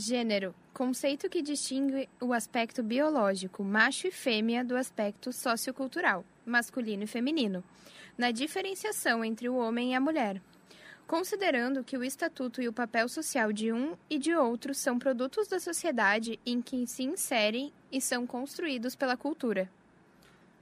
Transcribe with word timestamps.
Gênero 0.00 0.54
conceito 0.72 1.28
que 1.28 1.42
distingue 1.42 2.08
o 2.20 2.32
aspecto 2.32 2.84
biológico, 2.84 3.64
macho 3.64 4.06
e 4.06 4.12
fêmea, 4.12 4.64
do 4.64 4.76
aspecto 4.76 5.32
sociocultural, 5.32 6.24
masculino 6.46 7.02
e 7.02 7.06
feminino, 7.08 7.64
na 8.16 8.30
diferenciação 8.30 9.24
entre 9.24 9.48
o 9.48 9.56
homem 9.56 9.90
e 9.90 9.94
a 9.96 10.00
mulher. 10.00 10.40
Considerando 11.04 11.82
que 11.82 11.98
o 11.98 12.04
estatuto 12.04 12.62
e 12.62 12.68
o 12.68 12.72
papel 12.72 13.08
social 13.08 13.52
de 13.52 13.72
um 13.72 13.96
e 14.08 14.20
de 14.20 14.32
outro 14.36 14.72
são 14.72 15.00
produtos 15.00 15.48
da 15.48 15.58
sociedade 15.58 16.38
em 16.46 16.62
que 16.62 16.86
se 16.86 17.02
inserem 17.02 17.72
e 17.90 18.00
são 18.00 18.24
construídos 18.24 18.94
pela 18.94 19.16
cultura. 19.16 19.68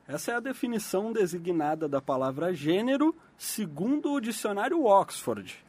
Essa 0.08 0.32
é 0.32 0.34
a 0.36 0.40
definição 0.40 1.12
designada 1.12 1.86
da 1.86 2.00
palavra 2.00 2.54
gênero, 2.54 3.14
segundo 3.36 4.12
o 4.12 4.20
dicionário 4.20 4.82
Oxford. 4.86 5.62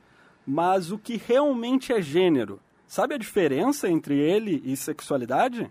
Mas 0.46 0.90
o 0.90 0.98
que 0.98 1.18
realmente 1.18 1.92
é 1.92 2.02
gênero? 2.02 2.62
Sabe 2.88 3.16
a 3.16 3.18
diferença 3.18 3.90
entre 3.90 4.18
ele 4.18 4.62
e 4.64 4.78
sexualidade? 4.78 5.70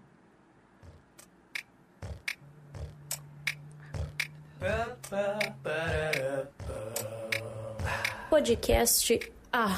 Podcast 8.28 9.32
A. 9.50 9.68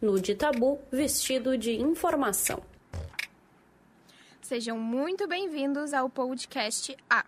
Nude 0.00 0.34
Tabu 0.34 0.80
vestido 0.90 1.58
de 1.58 1.72
informação. 1.72 2.62
Sejam 4.40 4.78
muito 4.78 5.28
bem-vindos 5.28 5.92
ao 5.92 6.08
podcast 6.08 6.96
A. 7.10 7.26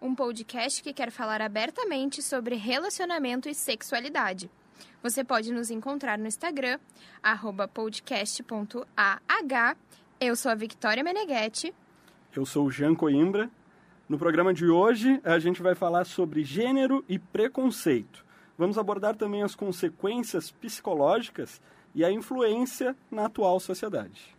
Um 0.00 0.14
podcast 0.14 0.82
que 0.82 0.92
quer 0.92 1.10
falar 1.10 1.42
abertamente 1.42 2.22
sobre 2.22 2.54
relacionamento 2.54 3.48
e 3.48 3.54
sexualidade 3.54 4.48
você 5.02 5.24
pode 5.24 5.52
nos 5.52 5.70
encontrar 5.70 6.18
no 6.18 6.26
Instagram, 6.26 6.78
podcast.ah. 7.72 9.20
Eu 10.20 10.36
sou 10.36 10.52
a 10.52 10.54
Victoria 10.54 11.02
Meneghetti. 11.02 11.74
Eu 12.34 12.46
sou 12.46 12.66
o 12.66 12.70
Jean 12.70 12.94
Coimbra. 12.94 13.50
No 14.08 14.18
programa 14.18 14.54
de 14.54 14.66
hoje, 14.66 15.20
a 15.24 15.38
gente 15.38 15.62
vai 15.62 15.74
falar 15.74 16.04
sobre 16.04 16.44
gênero 16.44 17.04
e 17.08 17.18
preconceito. 17.18 18.24
Vamos 18.56 18.78
abordar 18.78 19.16
também 19.16 19.42
as 19.42 19.54
consequências 19.54 20.50
psicológicas 20.50 21.60
e 21.94 22.04
a 22.04 22.10
influência 22.10 22.96
na 23.10 23.26
atual 23.26 23.58
sociedade. 23.58 24.36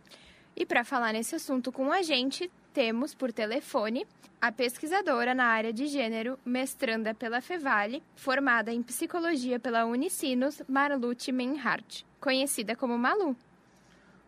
E 0.56 0.64
para 0.64 0.84
falar 0.84 1.12
nesse 1.12 1.34
assunto 1.34 1.72
com 1.72 1.90
a 1.90 2.02
gente, 2.02 2.50
temos 2.74 3.14
por 3.14 3.32
telefone 3.32 4.04
a 4.40 4.52
pesquisadora 4.52 5.32
na 5.32 5.46
área 5.46 5.72
de 5.72 5.86
gênero, 5.86 6.38
mestranda 6.44 7.14
pela 7.14 7.40
Fevale, 7.40 8.02
formada 8.14 8.70
em 8.70 8.82
psicologia 8.82 9.58
pela 9.58 9.86
Unicinos, 9.86 10.60
Marlute 10.68 11.32
Menhart, 11.32 12.02
conhecida 12.20 12.76
como 12.76 12.98
Malu. 12.98 13.34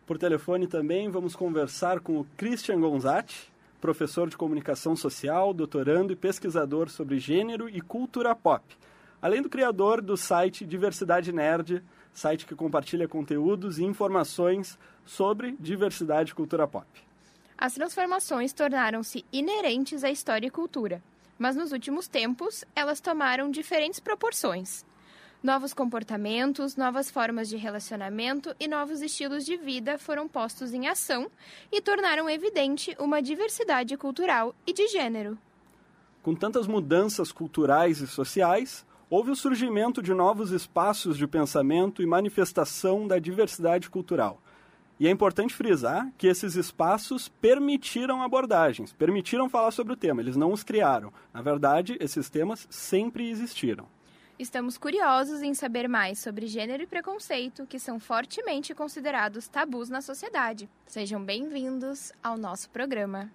Por 0.07 0.17
telefone 0.17 0.65
também 0.65 1.09
vamos 1.09 1.35
conversar 1.35 1.99
com 1.99 2.19
o 2.19 2.25
Christian 2.35 2.79
Gonzatti, 2.79 3.51
professor 3.79 4.27
de 4.27 4.37
comunicação 4.37 4.95
social, 4.95 5.53
doutorando 5.53 6.13
e 6.13 6.15
pesquisador 6.15 6.89
sobre 6.89 7.19
gênero 7.19 7.69
e 7.69 7.79
cultura 7.79 8.33
pop, 8.33 8.63
além 9.21 9.41
do 9.41 9.49
criador 9.49 10.01
do 10.01 10.17
site 10.17 10.65
Diversidade 10.65 11.31
Nerd, 11.31 11.83
site 12.11 12.47
que 12.47 12.55
compartilha 12.55 13.07
conteúdos 13.07 13.77
e 13.77 13.83
informações 13.83 14.79
sobre 15.05 15.55
diversidade 15.59 16.31
e 16.31 16.35
cultura 16.35 16.67
pop. 16.67 17.06
As 17.57 17.73
transformações 17.73 18.53
tornaram-se 18.53 19.25
inerentes 19.33 20.03
à 20.03 20.11
história 20.11 20.45
e 20.45 20.51
cultura, 20.51 21.01
mas 21.39 21.55
nos 21.55 21.71
últimos 21.71 22.07
tempos 22.07 22.63
elas 22.75 23.01
tomaram 23.01 23.49
diferentes 23.49 23.99
proporções. 23.99 24.85
Novos 25.41 25.73
comportamentos, 25.73 26.75
novas 26.75 27.09
formas 27.09 27.49
de 27.49 27.57
relacionamento 27.57 28.55
e 28.59 28.67
novos 28.67 29.01
estilos 29.01 29.43
de 29.43 29.57
vida 29.57 29.97
foram 29.97 30.27
postos 30.27 30.71
em 30.71 30.87
ação 30.87 31.31
e 31.71 31.81
tornaram 31.81 32.29
evidente 32.29 32.95
uma 32.99 33.21
diversidade 33.23 33.97
cultural 33.97 34.53
e 34.65 34.71
de 34.71 34.87
gênero. 34.87 35.35
Com 36.21 36.35
tantas 36.35 36.67
mudanças 36.67 37.31
culturais 37.31 38.01
e 38.01 38.07
sociais, 38.07 38.85
houve 39.09 39.31
o 39.31 39.35
surgimento 39.35 39.99
de 40.01 40.13
novos 40.13 40.51
espaços 40.51 41.17
de 41.17 41.25
pensamento 41.25 42.03
e 42.03 42.05
manifestação 42.05 43.07
da 43.07 43.17
diversidade 43.17 43.89
cultural 43.89 44.41
e 44.99 45.07
é 45.07 45.11
importante 45.11 45.53
frisar 45.53 46.11
que 46.17 46.27
esses 46.27 46.55
espaços 46.55 47.29
permitiram 47.29 48.21
abordagens, 48.21 48.91
permitiram 48.93 49.49
falar 49.49 49.71
sobre 49.71 49.93
o 49.93 49.97
tema, 49.97 50.21
eles 50.21 50.35
não 50.35 50.51
os 50.51 50.63
criaram. 50.63 51.13
Na 51.33 51.41
verdade, 51.41 51.97
esses 51.99 52.29
temas 52.29 52.67
sempre 52.69 53.29
existiram. 53.29 53.85
Estamos 54.39 54.77
curiosos 54.77 55.41
em 55.41 55.53
saber 55.55 55.87
mais 55.87 56.19
sobre 56.19 56.45
gênero 56.45 56.83
e 56.83 56.87
preconceito, 56.87 57.65
que 57.65 57.79
são 57.79 57.99
fortemente 57.99 58.73
considerados 58.73 59.47
tabus 59.47 59.89
na 59.89 59.99
sociedade. 59.99 60.69
Sejam 60.85 61.23
bem-vindos 61.23 62.11
ao 62.21 62.37
nosso 62.37 62.69
programa. 62.69 63.31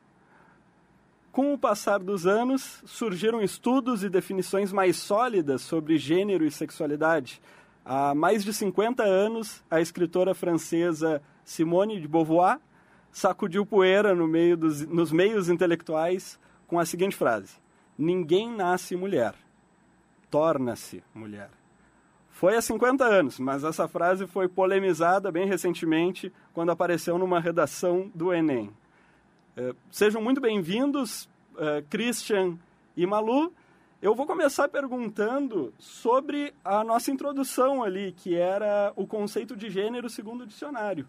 Com 1.33 1.55
o 1.55 1.59
passar 1.59 1.99
dos 1.99 2.27
anos, 2.27 2.83
surgiram 2.85 3.41
estudos 3.41 4.05
e 4.05 4.09
definições 4.09 4.73
mais 4.73 4.97
sólidas 4.97 5.63
sobre 5.63 5.97
gênero 5.97 6.45
e 6.45 6.51
sexualidade. 6.51 7.41
Há 7.85 8.15
mais 8.15 8.45
de 8.45 8.53
50 8.53 9.03
anos, 9.03 9.61
a 9.69 9.81
escritora 9.81 10.35
francesa 10.35 11.21
Simone 11.45 12.01
de 12.01 12.09
Beauvoir 12.09 12.59
sacudiu 13.11 13.67
poeira 13.67 14.15
no 14.15 14.27
meio 14.27 14.57
dos, 14.57 14.87
nos 14.87 15.13
meios 15.13 15.49
intelectuais 15.49 16.39
com 16.67 16.79
a 16.79 16.87
seguinte 16.87 17.15
frase: 17.15 17.57
Ninguém 17.97 18.51
nasce 18.51 18.97
mulher, 18.97 19.35
torna-se 20.31 21.03
mulher. 21.15 21.51
Foi 22.31 22.57
há 22.57 22.63
50 22.63 23.05
anos, 23.05 23.39
mas 23.39 23.63
essa 23.63 23.87
frase 23.87 24.27
foi 24.27 24.49
polemizada 24.49 25.31
bem 25.31 25.47
recentemente 25.47 26.33
quando 26.53 26.71
apareceu 26.71 27.19
numa 27.19 27.39
redação 27.39 28.11
do 28.15 28.33
Enem. 28.33 28.71
Uh, 29.57 29.77
sejam 29.91 30.21
muito 30.21 30.41
bem-vindos, 30.41 31.29
uh, 31.55 31.87
Christian 31.91 32.59
e 32.97 33.07
Malu. 33.07 33.53
Eu 34.01 34.15
vou 34.15 34.27
começar 34.27 34.67
perguntando 34.69 35.73
sobre 35.79 36.53
a 36.65 36.83
nossa 36.83 37.13
introdução 37.13 37.85
ali, 37.85 38.13
que 38.13 38.35
era 38.35 38.93
o 38.97 39.07
conceito 39.07 39.55
de 39.55 39.71
gênero 39.71 40.11
segundo 40.11 40.41
o 40.41 40.47
dicionário. 40.47 41.07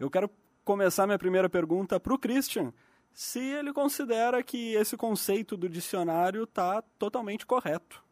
Eu 0.00 0.08
quero 0.08 0.30
começar 0.64 1.06
minha 1.06 1.18
primeira 1.18 1.46
pergunta 1.46 2.00
para 2.00 2.14
o 2.14 2.18
Christian, 2.18 2.72
se 3.12 3.38
ele 3.38 3.70
considera 3.70 4.42
que 4.42 4.74
esse 4.74 4.96
conceito 4.96 5.58
do 5.58 5.68
dicionário 5.68 6.44
está 6.44 6.82
totalmente 6.98 7.44
correto. 7.44 8.02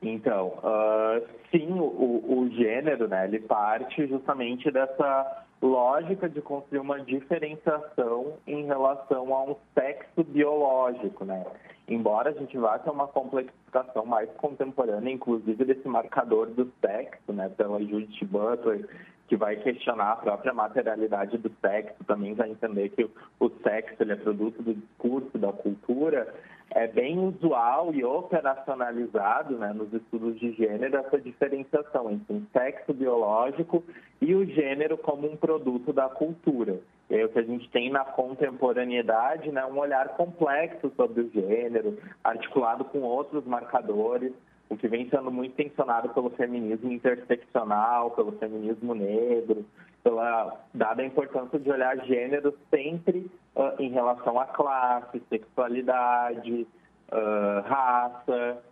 Então, 0.00 0.58
uh, 0.58 1.26
sim, 1.50 1.68
o, 1.72 2.38
o, 2.38 2.48
gênero, 2.52 3.08
né, 3.08 3.26
ele 3.26 3.40
parte 3.40 4.06
justamente 4.06 4.70
dessa 4.70 5.44
lógica 5.60 6.28
de 6.28 6.40
construir 6.40 6.78
uma 6.78 7.00
diferenciação 7.00 8.34
em 8.46 8.64
relação 8.64 9.34
a 9.34 9.44
um 9.44 9.56
sexo 9.74 10.22
biológico, 10.22 11.24
né? 11.24 11.44
Embora 11.90 12.30
a 12.30 12.32
gente 12.32 12.56
vá 12.56 12.78
ter 12.78 12.88
uma 12.88 13.08
complexificação 13.08 14.06
mais 14.06 14.30
contemporânea, 14.36 15.12
inclusive 15.12 15.64
desse 15.64 15.88
marcador 15.88 16.46
do 16.46 16.72
sexo, 16.80 17.32
né, 17.32 17.48
pela 17.48 17.80
Judith 17.80 18.24
Butler, 18.26 18.88
que 19.26 19.36
vai 19.36 19.56
questionar 19.56 20.12
a 20.12 20.16
própria 20.16 20.54
materialidade 20.54 21.36
do 21.36 21.50
sexo, 21.60 22.04
também 22.04 22.32
vai 22.34 22.48
entender 22.48 22.90
que 22.90 23.10
o 23.40 23.50
sexo 23.64 24.00
ele 24.00 24.12
é 24.12 24.16
produto 24.16 24.62
do 24.62 24.72
discurso, 24.72 25.36
da 25.36 25.52
cultura, 25.52 26.32
é 26.70 26.86
bem 26.86 27.18
usual 27.18 27.92
e 27.92 28.04
operacionalizado 28.04 29.58
né, 29.58 29.72
nos 29.72 29.92
estudos 29.92 30.38
de 30.38 30.52
gênero 30.52 30.96
essa 30.96 31.18
diferenciação 31.18 32.08
entre 32.08 32.36
o 32.36 32.46
sexo 32.52 32.94
biológico 32.94 33.82
e 34.20 34.32
o 34.32 34.46
gênero 34.46 34.96
como 34.96 35.28
um 35.28 35.36
produto 35.36 35.92
da 35.92 36.08
cultura. 36.08 36.78
É 37.10 37.24
o 37.24 37.28
que 37.28 37.40
a 37.40 37.42
gente 37.42 37.68
tem 37.70 37.90
na 37.90 38.04
contemporaneidade, 38.04 39.50
né, 39.50 39.66
um 39.66 39.78
olhar 39.78 40.10
complexo 40.10 40.92
sobre 40.96 41.22
o 41.22 41.30
gênero, 41.30 41.98
articulado 42.22 42.84
com 42.84 43.00
outros 43.00 43.44
marcadores, 43.44 44.32
o 44.68 44.76
que 44.76 44.86
vem 44.86 45.10
sendo 45.10 45.32
muito 45.32 45.56
tensionado 45.56 46.10
pelo 46.10 46.30
feminismo 46.30 46.92
interseccional, 46.92 48.12
pelo 48.12 48.30
feminismo 48.38 48.94
negro, 48.94 49.66
pela 50.04 50.56
dada 50.72 51.02
a 51.02 51.04
importância 51.04 51.58
de 51.58 51.68
olhar 51.68 51.96
gênero 52.06 52.56
sempre 52.70 53.28
uh, 53.56 53.82
em 53.82 53.90
relação 53.90 54.38
à 54.38 54.46
classe, 54.46 55.20
sexualidade, 55.28 56.64
uh, 57.10 57.68
raça. 57.68 58.62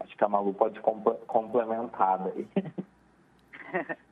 Acho 0.00 0.16
que 0.16 0.24
a 0.24 0.28
Malu 0.28 0.54
pode 0.54 0.80
complementar 1.26 2.18
daí. 2.20 2.48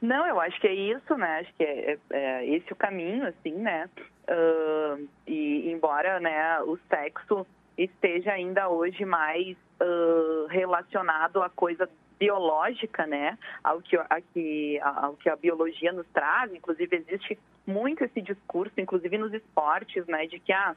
Não, 0.00 0.26
eu 0.26 0.40
acho 0.40 0.60
que 0.60 0.66
é 0.66 0.74
isso, 0.74 1.16
né? 1.16 1.40
Acho 1.40 1.54
que 1.54 1.62
é, 1.64 1.98
é, 2.10 2.18
é 2.18 2.46
esse 2.46 2.72
o 2.72 2.76
caminho, 2.76 3.26
assim, 3.26 3.52
né? 3.52 3.88
Uh, 4.28 5.08
e 5.26 5.70
embora, 5.70 6.18
né, 6.18 6.60
o 6.62 6.76
sexo 6.88 7.46
esteja 7.78 8.32
ainda 8.32 8.68
hoje 8.68 9.04
mais 9.04 9.56
uh, 9.80 10.46
relacionado 10.48 11.42
à 11.42 11.48
coisa 11.48 11.88
biológica, 12.18 13.06
né, 13.06 13.38
ao 13.62 13.80
que, 13.80 13.96
a, 13.96 14.20
que, 14.32 14.80
ao 14.80 15.14
que 15.14 15.28
a 15.28 15.36
biologia 15.36 15.92
nos 15.92 16.06
traz. 16.08 16.52
Inclusive, 16.52 16.96
existe 16.96 17.38
muito 17.66 18.04
esse 18.04 18.20
discurso, 18.20 18.72
inclusive 18.78 19.18
nos 19.18 19.32
esportes, 19.32 20.06
né, 20.06 20.26
de 20.26 20.40
que 20.40 20.52
ah, 20.52 20.74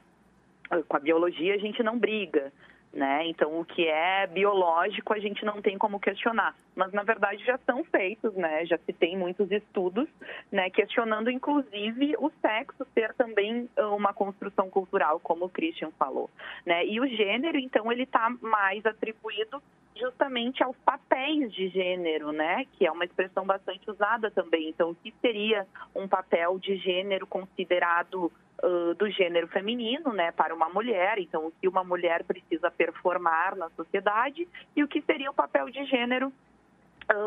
com 0.86 0.96
a 0.96 1.00
biologia 1.00 1.54
a 1.54 1.58
gente 1.58 1.82
não 1.82 1.98
briga, 1.98 2.52
né? 2.92 3.26
Então, 3.26 3.58
o 3.58 3.64
que 3.64 3.86
é 3.86 4.26
biológico 4.26 5.14
a 5.14 5.18
gente 5.18 5.44
não 5.44 5.62
tem 5.62 5.78
como 5.78 6.00
questionar, 6.00 6.54
mas 6.80 6.92
na 6.94 7.02
verdade 7.02 7.44
já 7.44 7.58
são 7.66 7.84
feitos, 7.84 8.34
né? 8.34 8.64
Já 8.64 8.78
se 8.78 8.92
tem 8.94 9.14
muitos 9.14 9.50
estudos, 9.50 10.08
né? 10.50 10.70
Questionando 10.70 11.30
inclusive 11.30 12.14
o 12.18 12.30
sexo 12.40 12.86
ser 12.94 13.12
também 13.12 13.68
ah, 13.76 13.88
uma 13.88 14.14
construção 14.14 14.70
cultural, 14.70 15.20
como 15.20 15.44
o 15.44 15.50
Christian 15.50 15.90
falou, 15.98 16.30
né? 16.64 16.86
E 16.86 16.98
o 16.98 17.06
gênero, 17.06 17.58
então, 17.58 17.92
ele 17.92 18.04
está 18.04 18.30
mais 18.40 18.86
atribuído 18.86 19.62
justamente 19.94 20.62
aos 20.62 20.76
papéis 20.78 21.52
de 21.52 21.68
gênero, 21.68 22.32
né? 22.32 22.64
Que 22.72 22.86
é 22.86 22.90
uma 22.90 23.04
expressão 23.04 23.44
bastante 23.44 23.90
usada 23.90 24.30
também. 24.30 24.70
Então, 24.70 24.88
o 24.88 24.94
que 24.94 25.12
seria 25.20 25.66
um 25.94 26.08
papel 26.08 26.58
de 26.58 26.76
gênero 26.76 27.26
considerado 27.26 28.32
uh, 28.62 28.94
do 28.94 29.10
gênero 29.10 29.48
feminino, 29.48 30.12
né, 30.12 30.32
para 30.32 30.54
uma 30.54 30.68
mulher. 30.68 31.18
Então, 31.18 31.46
o 31.46 31.52
que 31.52 31.68
uma 31.68 31.84
mulher 31.84 32.24
precisa 32.24 32.70
performar 32.70 33.54
na 33.56 33.68
sociedade 33.70 34.48
e 34.74 34.82
o 34.82 34.88
que 34.88 35.02
seria 35.02 35.30
o 35.30 35.34
papel 35.34 35.68
de 35.68 35.84
gênero 35.84 36.32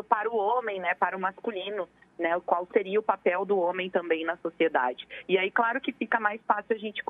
para 0.08 0.30
o 0.30 0.36
homem, 0.36 0.80
né, 0.80 0.94
para 0.94 1.16
o 1.16 1.20
masculino. 1.20 1.88
Né, 2.16 2.30
qual 2.46 2.64
seria 2.72 3.00
o 3.00 3.02
papel 3.02 3.44
do 3.44 3.58
homem 3.58 3.90
também 3.90 4.24
na 4.24 4.36
sociedade. 4.36 5.04
E 5.28 5.36
aí, 5.36 5.50
claro 5.50 5.80
que 5.80 5.90
fica 5.90 6.20
mais 6.20 6.40
fácil 6.46 6.76
a 6.76 6.78
gente 6.78 7.02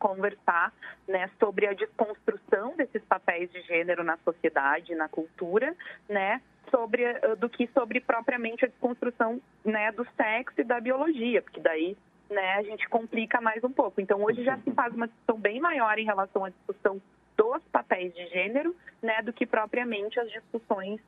conversar 0.00 0.72
né, 1.06 1.30
sobre 1.38 1.68
a 1.68 1.74
desconstrução 1.74 2.74
desses 2.76 3.00
papéis 3.04 3.48
de 3.52 3.62
gênero 3.62 4.02
na 4.02 4.16
sociedade, 4.16 4.96
na 4.96 5.08
cultura, 5.08 5.76
né, 6.08 6.42
sobre, 6.72 7.04
do 7.36 7.48
que 7.48 7.68
sobre 7.68 8.00
propriamente 8.00 8.64
a 8.64 8.68
desconstrução 8.68 9.40
né, 9.64 9.92
do 9.92 10.04
sexo 10.16 10.60
e 10.60 10.64
da 10.64 10.80
biologia, 10.80 11.40
porque 11.40 11.60
daí 11.60 11.96
né, 12.30 12.54
a 12.54 12.62
gente 12.62 12.88
complica 12.88 13.40
mais 13.40 13.62
um 13.64 13.70
pouco. 13.70 14.00
Então, 14.00 14.22
hoje 14.22 14.44
já 14.44 14.58
se 14.58 14.70
faz 14.72 14.94
uma 14.94 15.08
discussão 15.08 15.38
bem 15.38 15.60
maior 15.60 15.98
em 15.98 16.04
relação 16.04 16.44
à 16.44 16.50
discussão 16.50 17.00
dos 17.36 17.62
papéis 17.70 18.14
de 18.14 18.26
gênero, 18.28 18.74
né, 19.02 19.22
do 19.22 19.32
que 19.32 19.46
propriamente 19.46 20.18
as 20.18 20.30
discussões 20.30 21.00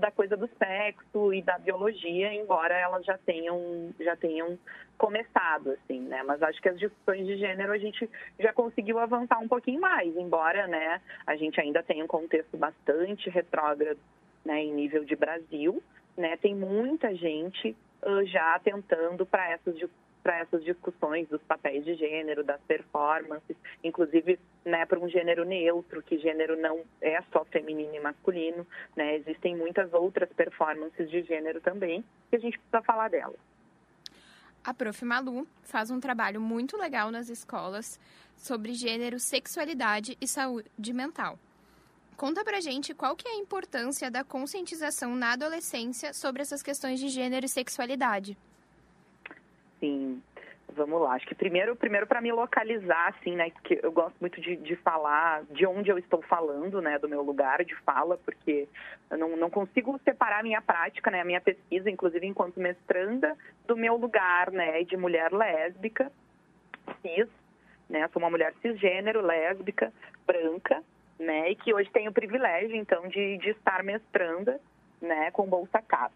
da 0.00 0.10
coisa 0.10 0.36
do 0.36 0.48
sexo 0.58 1.32
e 1.32 1.40
da 1.42 1.58
biologia, 1.58 2.34
embora 2.34 2.74
elas 2.74 3.04
já 3.04 3.16
tenham 3.18 3.94
já 4.00 4.16
tenham 4.16 4.58
começado, 4.98 5.70
assim, 5.70 6.00
né? 6.00 6.22
Mas 6.24 6.42
acho 6.42 6.60
que 6.60 6.68
as 6.68 6.78
discussões 6.78 7.26
de 7.26 7.36
gênero 7.36 7.72
a 7.72 7.78
gente 7.78 8.08
já 8.38 8.52
conseguiu 8.52 8.98
avançar 8.98 9.38
um 9.38 9.48
pouquinho 9.48 9.80
mais, 9.80 10.14
embora, 10.16 10.66
né, 10.66 11.00
a 11.26 11.36
gente 11.36 11.60
ainda 11.60 11.82
tenha 11.82 12.04
um 12.04 12.08
contexto 12.08 12.56
bastante 12.56 13.30
retrógrado, 13.30 13.98
né, 14.44 14.62
em 14.62 14.72
nível 14.72 15.04
de 15.04 15.14
Brasil, 15.14 15.82
né? 16.16 16.36
Tem 16.38 16.54
muita 16.54 17.14
gente 17.14 17.76
uh, 18.02 18.24
já 18.26 18.58
tentando 18.58 19.24
para 19.24 19.50
essas 19.50 19.76
para 20.26 20.40
essas 20.40 20.64
discussões 20.64 21.28
dos 21.28 21.40
papéis 21.42 21.84
de 21.84 21.94
gênero, 21.94 22.42
das 22.42 22.60
performances, 22.62 23.56
inclusive 23.84 24.40
né, 24.64 24.84
para 24.84 24.98
um 24.98 25.08
gênero 25.08 25.44
neutro, 25.44 26.02
que 26.02 26.18
gênero 26.18 26.60
não 26.60 26.82
é 27.00 27.22
só 27.32 27.44
feminino 27.44 27.94
e 27.94 28.00
masculino, 28.00 28.66
né, 28.96 29.14
existem 29.14 29.56
muitas 29.56 29.94
outras 29.94 30.28
performances 30.30 31.08
de 31.08 31.22
gênero 31.22 31.60
também, 31.60 32.04
que 32.28 32.34
a 32.34 32.40
gente 32.40 32.58
precisa 32.58 32.82
falar 32.82 33.08
delas. 33.08 33.38
A 34.64 34.74
Prof. 34.74 35.04
Malu 35.04 35.46
faz 35.62 35.92
um 35.92 36.00
trabalho 36.00 36.40
muito 36.40 36.76
legal 36.76 37.12
nas 37.12 37.28
escolas 37.28 38.00
sobre 38.36 38.74
gênero, 38.74 39.20
sexualidade 39.20 40.18
e 40.20 40.26
saúde 40.26 40.92
mental. 40.92 41.38
Conta 42.16 42.42
pra 42.42 42.60
gente 42.60 42.92
qual 42.94 43.14
que 43.14 43.28
é 43.28 43.30
a 43.30 43.38
importância 43.38 44.10
da 44.10 44.24
conscientização 44.24 45.14
na 45.14 45.34
adolescência 45.34 46.12
sobre 46.12 46.42
essas 46.42 46.64
questões 46.64 46.98
de 46.98 47.10
gênero 47.10 47.46
e 47.46 47.48
sexualidade 47.48 48.36
assim, 49.76 50.22
vamos 50.74 51.00
lá. 51.00 51.12
Acho 51.14 51.26
que 51.26 51.34
primeiro, 51.34 51.76
primeiro 51.76 52.06
para 52.06 52.20
me 52.20 52.32
localizar, 52.32 53.08
assim, 53.08 53.36
né? 53.36 53.50
Que 53.64 53.78
eu 53.82 53.92
gosto 53.92 54.16
muito 54.20 54.40
de, 54.40 54.56
de 54.56 54.76
falar 54.76 55.44
de 55.50 55.66
onde 55.66 55.90
eu 55.90 55.98
estou 55.98 56.22
falando, 56.22 56.80
né? 56.80 56.98
Do 56.98 57.08
meu 57.08 57.22
lugar 57.22 57.64
de 57.64 57.74
fala, 57.76 58.16
porque 58.18 58.68
eu 59.10 59.18
não, 59.18 59.36
não 59.36 59.50
consigo 59.50 59.98
separar 60.04 60.40
a 60.40 60.42
minha 60.42 60.60
prática, 60.60 61.10
né? 61.10 61.20
A 61.20 61.24
minha 61.24 61.40
pesquisa, 61.40 61.90
inclusive 61.90 62.26
enquanto 62.26 62.60
mestranda, 62.60 63.36
do 63.66 63.76
meu 63.76 63.96
lugar, 63.96 64.50
né? 64.50 64.82
De 64.84 64.96
mulher 64.96 65.32
lésbica, 65.32 66.10
cis, 67.02 67.28
né? 67.88 68.08
Sou 68.12 68.20
uma 68.20 68.30
mulher 68.30 68.52
cisgênero, 68.60 69.20
lésbica, 69.20 69.92
branca, 70.26 70.82
né? 71.18 71.50
E 71.50 71.56
que 71.56 71.72
hoje 71.72 71.90
tenho 71.90 72.10
o 72.10 72.14
privilégio, 72.14 72.76
então, 72.76 73.08
de, 73.08 73.38
de 73.38 73.50
estar 73.50 73.82
mestranda, 73.82 74.60
né? 75.00 75.30
Com 75.30 75.46
bolsa 75.46 75.80
CAP. 75.82 76.12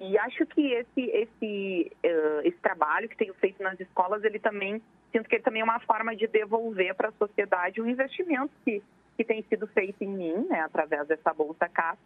E 0.00 0.16
acho 0.16 0.46
que 0.46 0.72
esse, 0.72 1.00
esse, 1.10 1.92
uh, 2.06 2.40
esse 2.42 2.56
trabalho 2.56 3.06
que 3.06 3.16
tenho 3.16 3.34
feito 3.34 3.62
nas 3.62 3.78
escolas, 3.78 4.24
ele 4.24 4.38
também, 4.38 4.80
sinto 5.12 5.28
que 5.28 5.36
ele 5.36 5.42
também 5.42 5.60
é 5.60 5.64
uma 5.64 5.78
forma 5.80 6.16
de 6.16 6.26
devolver 6.26 6.94
para 6.94 7.10
a 7.10 7.12
sociedade 7.12 7.82
o 7.82 7.88
investimento 7.88 8.50
que, 8.64 8.82
que 9.14 9.22
tem 9.22 9.42
sido 9.42 9.66
feito 9.66 10.02
em 10.02 10.08
mim, 10.08 10.46
né, 10.48 10.62
através 10.62 11.06
dessa 11.06 11.34
Bolsa 11.34 11.68
CAP, 11.68 11.98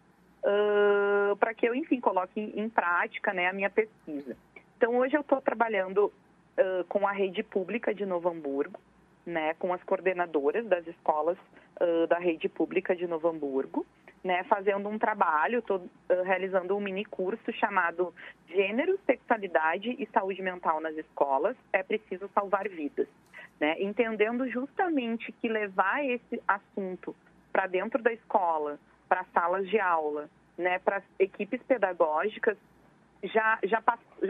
uh, 0.43 1.37
para 1.37 1.53
que 1.53 1.65
eu, 1.65 1.73
enfim, 1.73 2.01
coloque 2.01 2.37
em, 2.37 2.59
em, 2.59 2.69
prática 2.69 3.33
né, 3.33 3.47
a 3.47 3.53
minha 3.53 3.69
pesquisa. 3.69 4.35
Então, 4.75 4.97
hoje 4.97 5.15
eu 5.15 5.21
estou 5.21 5.39
trabalhando 5.39 6.07
uh, 6.07 6.83
com 6.89 7.07
a 7.07 7.13
rede 7.13 7.43
pública 7.43 7.95
de 7.95 8.05
Novo 8.05 8.27
Hamburgo, 8.27 8.77
né, 9.25 9.53
com 9.53 9.73
as 9.73 9.81
coordenadoras 9.83 10.67
das 10.67 10.85
escolas 10.85 11.37
da 12.07 12.17
rede 12.17 12.47
pública 12.47 12.95
de 12.95 13.05
Novo 13.05 13.27
Hamburgo, 13.27 13.85
né, 14.25 14.43
fazendo 14.45 14.89
um 14.89 14.97
trabalho, 14.97 15.59
estou 15.59 15.77
uh, 15.77 16.23
realizando 16.23 16.75
um 16.75 16.79
mini 16.79 17.05
curso 17.05 17.53
chamado 17.53 18.11
Gênero, 18.47 18.99
Sexualidade 19.05 19.95
e 19.99 20.07
Saúde 20.07 20.41
Mental 20.41 20.81
nas 20.81 20.97
Escolas. 20.97 21.55
É 21.71 21.83
preciso 21.83 22.27
salvar 22.33 22.67
vidas. 22.67 23.07
Né? 23.59 23.79
Entendendo 23.79 24.49
justamente 24.49 25.31
que 25.33 25.47
levar 25.47 26.03
esse 26.03 26.41
assunto 26.47 27.15
para 27.53 27.67
dentro 27.67 28.01
da 28.01 28.11
escola, 28.11 28.79
para 29.07 29.23
salas 29.25 29.69
de 29.69 29.79
aula, 29.79 30.27
né, 30.57 30.79
para 30.79 31.03
equipes 31.19 31.61
pedagógicas, 31.61 32.57
já, 33.27 33.59
já 33.63 33.81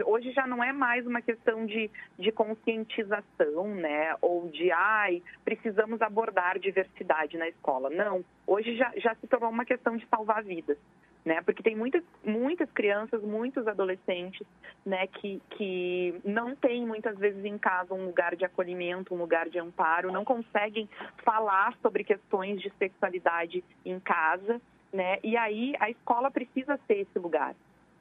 hoje 0.04 0.32
já 0.32 0.46
não 0.46 0.62
é 0.62 0.72
mais 0.72 1.06
uma 1.06 1.20
questão 1.20 1.66
de, 1.66 1.90
de 2.18 2.32
conscientização, 2.32 3.74
né? 3.74 4.16
Ou 4.20 4.48
de, 4.48 4.70
ai, 4.70 5.22
precisamos 5.44 6.00
abordar 6.02 6.58
diversidade 6.58 7.36
na 7.36 7.48
escola. 7.48 7.90
Não, 7.90 8.24
hoje 8.46 8.76
já, 8.76 8.92
já 8.96 9.14
se 9.16 9.26
tornou 9.26 9.50
uma 9.50 9.64
questão 9.64 9.96
de 9.96 10.06
salvar 10.06 10.42
vidas. 10.42 10.78
Né? 11.24 11.42
Porque 11.42 11.60
tem 11.60 11.74
muitas, 11.74 12.04
muitas 12.24 12.70
crianças, 12.70 13.20
muitos 13.20 13.66
adolescentes, 13.66 14.46
né, 14.84 15.08
que, 15.08 15.42
que 15.50 16.14
não 16.24 16.54
têm 16.54 16.86
muitas 16.86 17.18
vezes 17.18 17.44
em 17.44 17.58
casa 17.58 17.92
um 17.92 18.06
lugar 18.06 18.36
de 18.36 18.44
acolhimento, 18.44 19.12
um 19.12 19.18
lugar 19.18 19.48
de 19.48 19.58
amparo, 19.58 20.12
não 20.12 20.24
conseguem 20.24 20.88
falar 21.24 21.76
sobre 21.82 22.04
questões 22.04 22.60
de 22.60 22.72
sexualidade 22.78 23.64
em 23.84 23.98
casa, 23.98 24.62
né? 24.92 25.18
E 25.24 25.36
aí 25.36 25.74
a 25.80 25.90
escola 25.90 26.30
precisa 26.30 26.78
ser 26.86 27.00
esse 27.00 27.18
lugar 27.18 27.56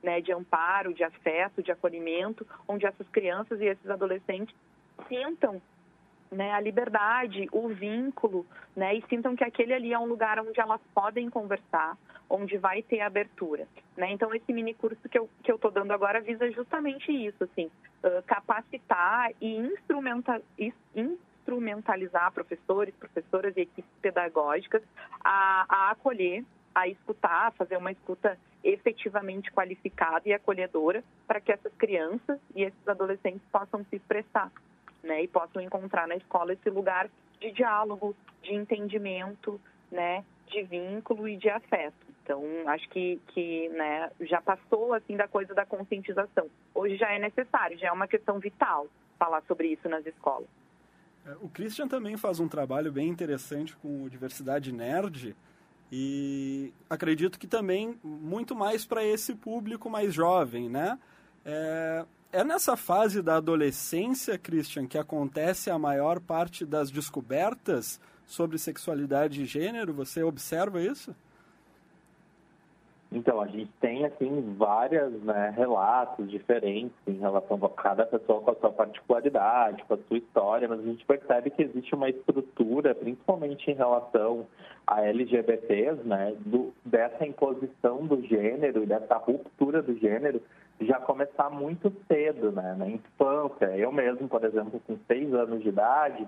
né, 0.06 0.22
de 0.22 0.32
amparo, 0.32 0.94
de 0.94 1.04
afeto, 1.04 1.64
de 1.64 1.72
acolhimento, 1.72 2.48
onde 2.68 2.86
essas 2.86 3.10
crianças 3.10 3.60
e 3.60 3.66
esses 3.66 3.90
adolescentes 3.90 4.56
sintam 5.10 5.60
né, 6.32 6.52
a 6.52 6.60
liberdade, 6.60 7.48
o 7.52 7.68
vínculo, 7.70 8.46
né, 8.76 8.96
e 8.96 9.04
sintam 9.10 9.36
que 9.36 9.44
aquele 9.44 9.74
ali 9.74 9.92
é 9.92 10.00
um 10.00 10.06
lugar 10.06 10.40
onde 10.40 10.60
elas 10.60 10.82
podem 10.94 11.28
conversar, 11.30 11.98
onde 12.30 12.56
vai 12.58 12.84
ter 12.84 13.02
abertura. 13.02 13.68
Né? 13.98 14.12
Então, 14.12 14.34
esse 14.34 14.54
mini 14.54 14.76
curso 14.76 15.10
que 15.10 15.18
eu 15.18 15.28
estou 15.40 15.58
que 15.58 15.66
eu 15.66 15.72
dando 15.72 15.92
agora 15.92 16.22
visa 16.22 16.52
justamente 16.52 17.12
isso, 17.12 17.44
assim, 17.44 17.72
capacitar 18.28 19.32
e 19.42 19.56
instrumenta, 19.56 20.42
instrumentalizar 20.96 22.32
professores, 22.32 22.94
professoras 22.96 23.56
e 23.58 23.62
equipes 23.62 23.92
pedagógicas 24.02 24.84
a, 25.24 25.66
a 25.68 25.92
acolher, 25.92 26.44
a 26.76 26.88
escutar, 26.90 27.48
a 27.48 27.52
fazer 27.52 27.78
uma 27.78 27.92
escuta 27.92 28.38
efetivamente 28.64 29.52
qualificada 29.52 30.28
e 30.28 30.34
acolhedora 30.34 31.04
para 31.26 31.40
que 31.40 31.52
essas 31.52 31.74
crianças 31.76 32.38
e 32.54 32.64
esses 32.64 32.88
adolescentes 32.88 33.42
possam 33.52 33.86
se 33.90 33.96
expressar, 33.96 34.52
né, 35.02 35.24
e 35.24 35.28
possam 35.28 35.62
encontrar 35.62 36.08
na 36.08 36.16
escola 36.16 36.52
esse 36.52 36.70
lugar 36.70 37.10
de 37.40 37.52
diálogo, 37.52 38.16
de 38.44 38.54
entendimento, 38.54 39.60
né, 39.90 40.26
de 40.48 40.64
vínculo 40.64 41.28
e 41.28 41.38
de 41.38 41.50
afeto. 41.50 42.06
Então, 42.24 42.44
acho 42.68 42.90
que, 42.90 43.22
que 43.28 43.70
né, 43.70 44.12
já 44.22 44.42
passou 44.42 44.94
assim 44.94 45.16
da 45.16 45.28
coisa 45.28 45.54
da 45.54 45.66
conscientização. 45.66 46.50
Hoje 46.74 46.98
já 46.98 47.14
é 47.14 47.20
necessário, 47.20 47.78
já 47.78 47.88
é 47.88 47.92
uma 47.92 48.08
questão 48.08 48.40
vital 48.40 48.88
falar 49.18 49.42
sobre 49.48 49.68
isso 49.68 49.88
nas 49.88 50.06
escolas. 50.06 50.48
É, 51.26 51.34
o 51.42 51.50
Christian 51.50 51.88
também 51.88 52.18
faz 52.18 52.40
um 52.40 52.48
trabalho 52.48 52.92
bem 52.92 53.08
interessante 53.08 53.76
com 53.78 54.08
Diversidade 54.10 54.72
Nerd, 54.72 55.36
e 55.92 56.74
acredito 56.90 57.40
que 57.40 57.48
também 57.48 57.98
muito 58.04 58.56
mais 58.56 58.86
para 58.86 59.04
esse 59.04 59.36
público 59.36 59.90
mais 59.90 60.14
jovem, 60.14 60.70
né? 60.70 60.98
É, 61.46 62.06
é 62.32 62.44
nessa 62.44 62.76
fase 62.76 63.22
da 63.22 63.38
adolescência, 63.38 64.38
Christian, 64.38 64.88
que 64.88 64.98
acontece 64.98 65.70
a 65.70 65.78
maior 65.80 66.20
parte 66.20 66.66
das 66.66 66.90
descobertas 66.92 68.00
sobre 68.26 68.58
sexualidade 68.58 69.44
e 69.44 69.46
gênero? 69.46 69.94
Você 69.94 70.24
observa 70.24 70.82
isso? 70.82 71.16
Então, 73.16 73.40
a 73.40 73.48
gente 73.48 73.72
tem, 73.80 74.06
assim, 74.06 74.56
vários 74.58 75.14
né, 75.24 75.54
relatos 75.56 76.30
diferentes 76.30 76.92
em 77.08 77.18
relação 77.18 77.58
a 77.64 77.70
cada 77.70 78.06
pessoa 78.06 78.42
com 78.42 78.52
a 78.52 78.56
sua 78.56 78.72
particularidade, 78.72 79.86
com 79.86 79.94
a 79.94 79.98
sua 80.10 80.18
história, 80.18 80.68
mas 80.68 80.82
a 80.82 80.84
gente 80.84 81.06
percebe 81.06 81.50
que 81.50 81.64
existe 81.64 81.96
uma 81.96 82.10
estrutura, 82.10 82.94
principalmente 82.94 83.72
em 83.72 83.74
relação 83.74 84.46
a 84.86 85.02
LGBTs, 85.02 86.04
né, 86.04 86.36
do, 86.46 86.74
dessa 86.84 87.26
imposição 87.26 88.06
do 88.06 88.22
gênero 88.28 88.84
e 88.84 88.86
dessa 88.86 89.16
ruptura 89.16 89.82
do 89.82 89.98
gênero 89.98 90.42
já 90.82 91.00
começar 91.00 91.50
muito 91.50 91.94
cedo, 92.10 92.52
né, 92.52 92.76
na 92.78 92.90
infância. 92.90 93.78
Eu 93.78 93.94
mesmo, 93.94 94.28
por 94.28 94.44
exemplo, 94.44 94.82
com 94.86 94.98
seis 95.08 95.34
anos 95.34 95.64
de 95.64 95.70
idade, 95.70 96.28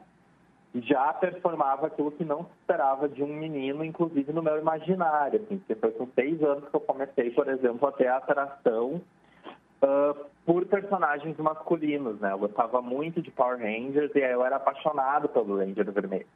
já 0.76 1.14
performava 1.14 1.88
aquilo 1.88 2.12
que 2.12 2.24
não 2.24 2.44
se 2.44 2.52
esperava 2.62 3.08
de 3.08 3.24
um 3.24 3.28
menino, 3.28 3.84
inclusive 3.84 4.32
no 4.34 4.44
meu 4.44 4.60
imaginário. 4.60 5.42
Assim, 5.42 5.58
porque 5.58 5.76
foi 5.76 5.92
com 5.92 6.08
seis 6.14 6.42
anos 6.44 6.70
que 6.70 6.76
eu 6.76 6.82
comecei, 6.82 7.32
por 7.32 7.48
exemplo, 7.48 7.88
a 7.88 7.92
ter 7.92 8.08
atração 8.08 9.02
uh, 9.82 10.26
por 10.46 10.66
personagens 10.66 11.38
masculinos. 11.38 12.20
Né? 12.20 12.32
Eu 12.32 12.40
gostava 12.40 12.82
muito 12.82 13.22
de 13.22 13.32
Power 13.32 13.58
Rangers 13.58 14.14
e 14.16 14.20
eu 14.20 14.46
era 14.46 14.58
apaixonado 14.58 15.30
pelo 15.30 15.58
Ranger 15.58 15.92
Vermelho. 15.92 16.28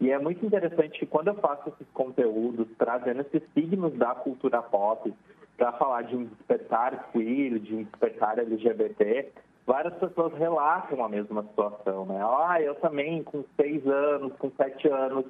E 0.00 0.10
é 0.10 0.18
muito 0.18 0.44
interessante 0.44 0.98
que 0.98 1.06
quando 1.06 1.28
eu 1.28 1.34
faço 1.34 1.68
esses 1.68 1.86
conteúdos, 1.92 2.66
trazendo 2.76 3.20
esses 3.20 3.42
signos 3.54 3.94
da 3.94 4.14
cultura 4.14 4.60
pop, 4.60 5.12
para 5.56 5.72
falar 5.72 6.02
de 6.02 6.16
um 6.16 6.24
despertar 6.24 7.10
queer, 7.12 7.58
de 7.60 7.74
um 7.74 7.84
despertar 7.84 8.38
LGBT, 8.38 9.30
várias 9.66 9.94
pessoas 9.94 10.32
relatam 10.34 11.04
a 11.04 11.08
mesma 11.08 11.42
situação, 11.44 12.06
né? 12.06 12.20
Ah, 12.20 12.60
eu 12.60 12.74
também, 12.76 13.22
com 13.22 13.44
seis 13.56 13.86
anos, 13.86 14.32
com 14.36 14.50
sete 14.56 14.88
anos, 14.88 15.24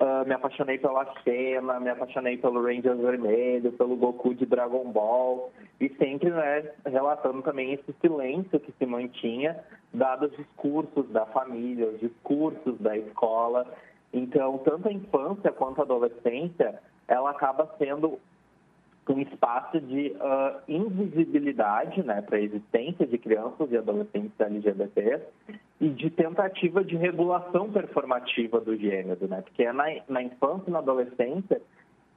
uh, 0.00 0.26
me 0.26 0.34
apaixonei 0.34 0.78
pela 0.78 1.04
Xena, 1.22 1.78
me 1.78 1.90
apaixonei 1.90 2.36
pelo 2.36 2.62
Ranger 2.62 2.96
Vermelho, 2.96 3.72
pelo 3.72 3.96
Goku 3.96 4.34
de 4.34 4.44
Dragon 4.44 4.90
Ball, 4.90 5.52
e 5.80 5.88
sempre, 5.96 6.30
né, 6.30 6.70
relatando 6.84 7.42
também 7.42 7.74
esse 7.74 7.94
silêncio 8.00 8.58
que 8.58 8.72
se 8.72 8.86
mantinha, 8.86 9.56
dados 9.94 10.30
os 10.32 10.36
discursos 10.36 11.08
da 11.10 11.26
família, 11.26 11.88
os 11.88 12.00
discursos 12.00 12.78
da 12.80 12.96
escola. 12.96 13.66
Então, 14.12 14.58
tanto 14.58 14.88
a 14.88 14.92
infância 14.92 15.52
quanto 15.52 15.80
a 15.80 15.84
adolescência, 15.84 16.80
ela 17.06 17.30
acaba 17.30 17.70
sendo 17.78 18.18
um 19.12 19.20
espaço 19.20 19.80
de 19.80 20.08
uh, 20.16 20.60
invisibilidade 20.66 22.02
né, 22.02 22.22
para 22.22 22.38
a 22.38 22.40
existência 22.40 23.06
de 23.06 23.18
crianças 23.18 23.70
e 23.70 23.76
adolescentes 23.76 24.38
LGBT 24.38 25.22
e 25.80 25.88
de 25.90 26.10
tentativa 26.10 26.82
de 26.82 26.96
regulação 26.96 27.70
performativa 27.70 28.60
do 28.60 28.76
gênero, 28.76 29.28
né? 29.28 29.42
Porque 29.42 29.62
é 29.62 29.72
na, 29.72 29.84
na 30.08 30.22
infância 30.22 30.64
e 30.68 30.70
na 30.70 30.78
adolescência 30.78 31.60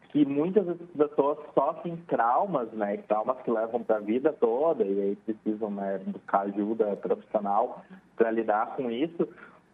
que 0.10 0.25
muitas 0.25 0.65
pessoas 0.98 1.38
sofrem 1.53 1.96
traumas, 2.08 2.72
né? 2.72 2.98
Traumas 3.08 3.38
que 3.43 3.51
levam 3.51 3.84
para 3.84 3.98
a 3.98 4.01
vida 4.01 4.34
toda 4.34 4.84
e 4.84 5.01
aí 5.01 5.15
precisam 5.17 5.69
né, 5.69 6.00
buscar 6.05 6.41
ajuda 6.41 6.96
profissional 6.96 7.84
para 8.15 8.31
lidar 8.31 8.75
com 8.75 8.89
isso, 8.89 9.27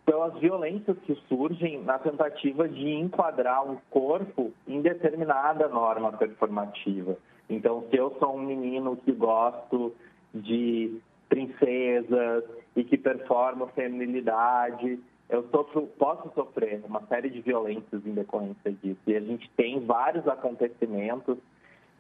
pelas 0.06 0.38
violências 0.40 0.98
que 1.00 1.16
surgem 1.28 1.82
na 1.84 1.98
tentativa 1.98 2.70
de 2.70 2.94
enquadrar 2.94 3.68
um 3.68 3.78
corpo 3.90 4.54
em 4.68 4.82
determinada 4.82 5.68
norma 5.68 6.12
performativa. 6.14 7.18
Então, 7.50 7.84
se 7.90 7.98
eu 7.98 8.16
sou 8.20 8.36
um 8.36 8.42
menino 8.42 8.96
que 8.98 9.12
gosto 9.12 9.94
de 10.34 11.00
princesas 11.28 12.44
e 12.76 12.84
que 12.84 12.98
performo 12.98 13.68
feminilidade, 13.68 15.00
eu 15.28 15.48
sofro, 15.50 15.88
posso 15.98 16.32
sofrer 16.36 16.84
uma 16.86 17.02
série 17.08 17.30
de 17.30 17.42
violências 17.42 18.06
em 18.06 18.14
decorrência 18.14 18.72
disso. 18.72 19.02
E 19.08 19.16
a 19.16 19.22
gente 19.22 19.50
tem 19.58 19.80
vários 19.86 20.28
acontecimentos 20.28 21.38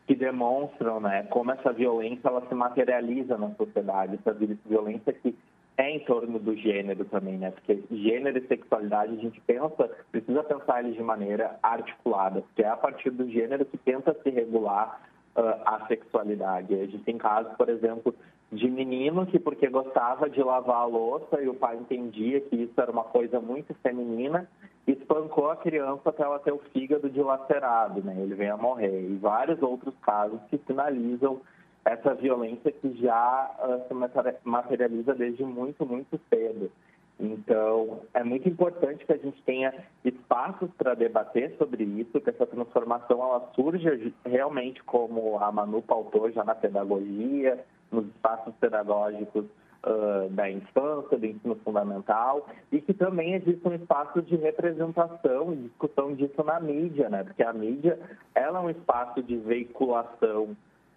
que 0.05 0.15
demonstram 0.15 0.99
né, 0.99 1.23
como 1.31 1.51
essa 1.51 1.73
violência 1.73 2.27
ela 2.27 2.47
se 2.47 2.53
materializa 2.53 3.37
na 3.37 3.49
sociedade, 3.55 4.19
essa 4.23 4.37
violência 4.65 5.11
que 5.11 5.35
é 5.77 5.91
em 5.91 5.99
torno 5.99 6.39
do 6.39 6.55
gênero 6.55 7.03
também, 7.05 7.37
né? 7.37 7.51
Porque 7.51 7.83
gênero 7.91 8.37
e 8.37 8.47
sexualidade 8.47 9.13
a 9.13 9.21
gente 9.21 9.41
pensa, 9.41 9.89
precisa 10.11 10.43
pensar 10.43 10.83
eles 10.83 10.95
de 10.95 11.03
maneira 11.03 11.59
articulada, 11.61 12.41
porque 12.41 12.63
é 12.63 12.69
a 12.69 12.77
partir 12.77 13.09
do 13.09 13.29
gênero 13.29 13.65
que 13.65 13.77
tenta 13.77 14.15
se 14.23 14.29
regular 14.29 15.01
uh, 15.35 15.61
a 15.65 15.85
sexualidade. 15.87 16.73
A 16.73 16.85
gente 16.85 17.03
tem 17.03 17.17
casos, 17.17 17.53
por 17.57 17.67
exemplo, 17.67 18.15
de 18.51 18.69
menino 18.69 19.25
que 19.25 19.37
porque 19.37 19.67
gostava 19.67 20.29
de 20.29 20.41
lavar 20.41 20.77
a 20.77 20.85
louça 20.85 21.41
e 21.41 21.49
o 21.49 21.53
pai 21.53 21.75
entendia 21.75 22.39
que 22.39 22.55
isso 22.55 22.79
era 22.79 22.91
uma 22.91 23.03
coisa 23.03 23.41
muito 23.41 23.73
feminina, 23.83 24.49
espancou 24.87 25.49
a 25.49 25.57
criança 25.57 26.09
até 26.09 26.23
ela 26.23 26.39
ter 26.39 26.53
o 26.53 26.61
fígado 26.71 27.09
dilacerado, 27.09 28.01
né? 28.01 28.15
Ele 28.17 28.35
vem 28.35 28.49
a 28.49 28.55
morrer. 28.55 29.09
E 29.09 29.17
vários 29.17 29.61
outros 29.61 29.93
casos 30.01 30.39
que 30.49 30.57
sinalizam 30.65 31.41
essa 31.85 32.15
violência 32.15 32.71
que 32.71 32.93
já 32.99 33.51
uh, 33.59 33.87
se 33.87 34.39
materializa 34.43 35.13
desde 35.13 35.43
muito, 35.43 35.85
muito 35.85 36.19
cedo. 36.29 36.71
Então, 37.19 38.01
é 38.13 38.23
muito 38.23 38.49
importante 38.49 39.05
que 39.05 39.13
a 39.13 39.17
gente 39.17 39.41
tenha 39.43 39.73
espaços 40.03 40.69
para 40.77 40.95
debater 40.95 41.55
sobre 41.57 41.83
isso, 41.83 42.19
que 42.19 42.29
essa 42.29 42.45
transformação 42.45 43.21
ela 43.21 43.51
surja 43.55 43.97
realmente 44.25 44.83
como 44.83 45.37
a 45.39 45.49
Manu 45.51 45.81
pautou 45.81 46.29
já 46.31 46.43
na 46.43 46.55
pedagogia, 46.55 47.63
nos 47.89 48.05
espaços 48.07 48.53
pedagógicos 48.55 49.45
uh, 49.45 50.29
da 50.31 50.51
infância, 50.51 51.17
do 51.17 51.25
ensino 51.25 51.55
fundamental, 51.63 52.47
e 52.69 52.81
que 52.81 52.93
também 52.93 53.35
existam 53.35 53.75
espaços 53.75 54.25
de 54.25 54.35
representação 54.35 55.53
e 55.53 55.57
discussão 55.57 56.13
disso 56.13 56.43
na 56.43 56.59
mídia, 56.59 57.09
né? 57.09 57.23
Porque 57.23 57.43
a 57.43 57.53
mídia 57.53 57.97
ela 58.33 58.59
é 58.59 58.61
um 58.61 58.69
espaço 58.69 59.23
de 59.23 59.37
veiculação 59.37 60.49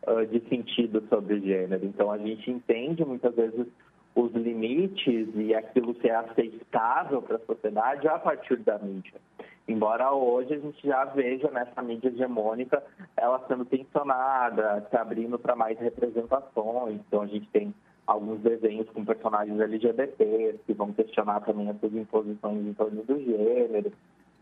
uh, 0.06 0.26
de 0.26 0.40
sentido 0.48 1.02
sobre 1.08 1.40
gênero. 1.40 1.84
Então, 1.84 2.10
a 2.10 2.18
gente 2.18 2.50
entende 2.50 3.04
muitas 3.04 3.34
vezes 3.34 3.66
os 4.14 4.32
limites 4.32 5.28
e 5.34 5.54
aquilo 5.54 5.94
que 5.94 6.08
é 6.08 6.14
aceitável 6.14 7.22
para 7.22 7.36
a 7.36 7.40
sociedade 7.40 8.08
a 8.08 8.18
partir 8.18 8.56
da 8.58 8.78
mídia. 8.78 9.20
Embora 9.68 10.12
hoje 10.12 10.54
a 10.54 10.58
gente 10.58 10.86
já 10.86 11.04
veja 11.04 11.50
nessa 11.50 11.82
mídia 11.82 12.08
hegemônica 12.08 12.82
ela 13.16 13.44
sendo 13.46 13.66
tensionada, 13.66 14.86
se 14.88 14.96
abrindo 14.96 15.38
para 15.38 15.54
mais 15.54 15.78
representações. 15.78 17.00
Então, 17.06 17.22
a 17.22 17.26
gente 17.26 17.46
tem 17.50 17.74
alguns 18.06 18.40
desenhos 18.40 18.88
com 18.90 19.04
personagens 19.04 19.60
LGBT 19.60 20.58
que 20.66 20.72
vão 20.72 20.92
questionar 20.94 21.40
também 21.40 21.68
essas 21.68 21.92
imposições 21.92 22.66
em 22.66 22.72
torno 22.72 23.02
do 23.02 23.18
gênero. 23.22 23.92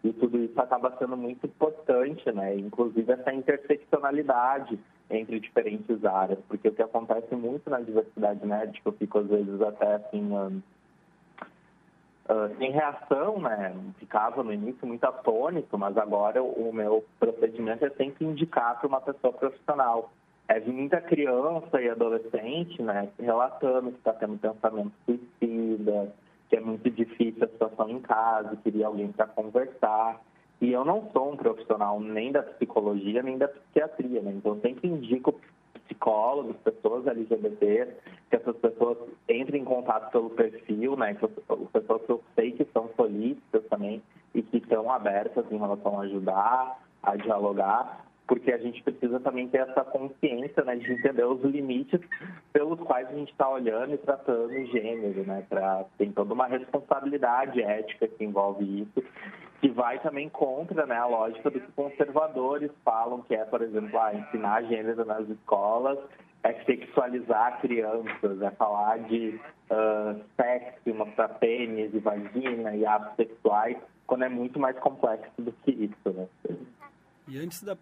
E 0.04 0.12
tudo 0.12 0.38
isso 0.38 0.60
acaba 0.60 0.96
sendo 0.98 1.16
muito 1.16 1.46
importante, 1.46 2.30
né? 2.32 2.56
Inclusive 2.56 3.12
essa 3.12 3.32
interseccionalidade 3.32 4.78
entre 5.10 5.40
diferentes 5.40 6.04
áreas, 6.04 6.38
porque 6.48 6.68
o 6.68 6.74
que 6.74 6.82
acontece 6.82 7.34
muito 7.34 7.68
na 7.70 7.80
diversidade 7.80 8.44
médica, 8.44 8.88
eu 8.88 8.92
fico 8.92 9.18
às 9.18 9.26
vezes 9.26 9.60
até 9.60 9.94
assim, 9.94 10.22
um, 10.32 10.62
uh, 12.28 12.56
sem 12.58 12.70
reação, 12.72 13.40
né? 13.40 13.74
Ficava 13.98 14.42
no 14.42 14.52
início 14.52 14.86
muito 14.86 15.04
atônito, 15.04 15.78
mas 15.78 15.96
agora 15.96 16.42
o 16.42 16.72
meu 16.72 17.04
procedimento 17.18 17.84
é 17.84 17.90
sempre 17.90 18.24
indicar 18.24 18.78
para 18.78 18.88
uma 18.88 19.00
pessoa 19.00 19.32
profissional. 19.32 20.12
É 20.48 20.60
muita 20.60 21.00
criança 21.00 21.80
e 21.80 21.88
adolescente, 21.88 22.80
né, 22.80 23.08
relatando 23.18 23.90
que 23.90 23.98
está 23.98 24.12
tendo 24.12 24.38
pensamento 24.38 24.92
suicida, 25.04 26.12
que 26.48 26.56
é 26.56 26.60
muito 26.60 26.88
difícil 26.90 27.44
a 27.44 27.48
situação 27.48 27.90
em 27.90 28.00
casa, 28.00 28.56
queria 28.56 28.86
alguém 28.86 29.12
para 29.12 29.26
conversar. 29.26 30.20
E 30.60 30.72
eu 30.72 30.84
não 30.84 31.10
sou 31.12 31.32
um 31.32 31.36
profissional 31.36 32.00
nem 32.00 32.32
da 32.32 32.42
psicologia, 32.42 33.22
nem 33.22 33.36
da 33.36 33.48
psiquiatria, 33.48 34.22
né? 34.22 34.32
Então, 34.36 34.54
eu 34.54 34.60
sempre 34.60 34.88
indico 34.88 35.38
psicólogos, 35.84 36.56
pessoas 36.58 37.06
LGBT, 37.06 37.88
que 38.30 38.36
essas 38.36 38.56
pessoas 38.56 38.98
entrem 39.28 39.62
em 39.62 39.64
contato 39.64 40.10
pelo 40.10 40.30
perfil, 40.30 40.96
né? 40.96 41.14
Pessoas 41.72 42.02
que 42.02 42.12
eu 42.12 42.22
sei 42.34 42.52
que 42.52 42.64
são 42.72 42.88
solícitas 42.96 43.64
também 43.68 44.02
e 44.34 44.42
que 44.42 44.58
estão 44.58 44.90
abertas 44.90 45.44
em 45.50 45.58
relação 45.58 45.98
a 45.98 46.04
ajudar, 46.04 46.80
a 47.02 47.16
dialogar, 47.16 48.05
porque 48.26 48.52
a 48.52 48.58
gente 48.58 48.82
precisa 48.82 49.20
também 49.20 49.48
ter 49.48 49.58
essa 49.58 49.84
consciência, 49.84 50.64
né? 50.64 50.76
De 50.76 50.92
entender 50.92 51.24
os 51.24 51.42
limites 51.42 52.00
pelos 52.52 52.80
quais 52.80 53.08
a 53.08 53.12
gente 53.12 53.30
está 53.30 53.48
olhando 53.48 53.94
e 53.94 53.98
tratando 53.98 54.66
gênero, 54.66 55.24
né? 55.24 55.44
Pra, 55.48 55.84
tem 55.98 56.10
toda 56.12 56.34
uma 56.34 56.46
responsabilidade 56.46 57.62
ética 57.62 58.08
que 58.08 58.24
envolve 58.24 58.82
isso 58.82 59.02
que 59.60 59.68
vai 59.70 59.98
também 60.00 60.28
contra 60.28 60.86
né, 60.86 60.96
a 60.96 61.06
lógica 61.06 61.50
do 61.50 61.60
que 61.60 61.72
conservadores 61.72 62.70
falam, 62.84 63.22
que 63.22 63.34
é, 63.34 63.44
por 63.44 63.62
exemplo, 63.62 63.98
ah, 63.98 64.14
ensinar 64.14 64.62
gênero 64.64 65.04
nas 65.04 65.26
escolas 65.28 65.98
é 66.42 66.52
sexualizar 66.64 67.60
crianças, 67.60 68.40
é 68.40 68.50
falar 68.52 68.98
de 69.00 69.40
uh, 69.70 70.22
sexo, 70.36 70.94
mostrar 70.94 71.28
pênis 71.30 71.92
e 71.92 71.98
vagina 71.98 72.76
e 72.76 72.86
atos 72.86 73.16
sexuais, 73.16 73.76
quando 74.06 74.24
é 74.24 74.28
muito 74.28 74.60
mais 74.60 74.78
complexo 74.78 75.30
do 75.38 75.50
que 75.64 75.72
isso. 75.72 76.10
Né? 76.10 76.28
E 77.26 77.38
antes 77.38 77.62
da, 77.62 77.76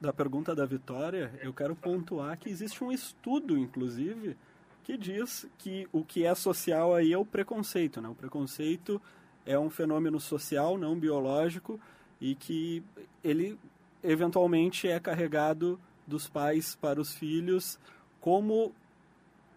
da 0.00 0.12
pergunta 0.12 0.54
da 0.54 0.64
Vitória, 0.64 1.32
eu 1.42 1.52
quero 1.52 1.74
pontuar 1.74 2.38
que 2.38 2.48
existe 2.48 2.82
um 2.82 2.92
estudo, 2.92 3.58
inclusive, 3.58 4.36
que 4.82 4.96
diz 4.96 5.46
que 5.58 5.88
o 5.92 6.04
que 6.04 6.24
é 6.24 6.34
social 6.34 6.94
aí 6.94 7.12
é 7.12 7.18
o 7.18 7.24
preconceito. 7.24 8.00
Né? 8.00 8.08
O 8.08 8.14
preconceito 8.14 9.00
é 9.44 9.58
um 9.58 9.70
fenômeno 9.70 10.20
social, 10.20 10.78
não 10.78 10.98
biológico, 10.98 11.80
e 12.20 12.34
que 12.34 12.82
ele 13.22 13.58
eventualmente 14.02 14.88
é 14.88 15.00
carregado 15.00 15.80
dos 16.06 16.28
pais 16.28 16.74
para 16.74 17.00
os 17.00 17.14
filhos 17.14 17.78
como 18.20 18.72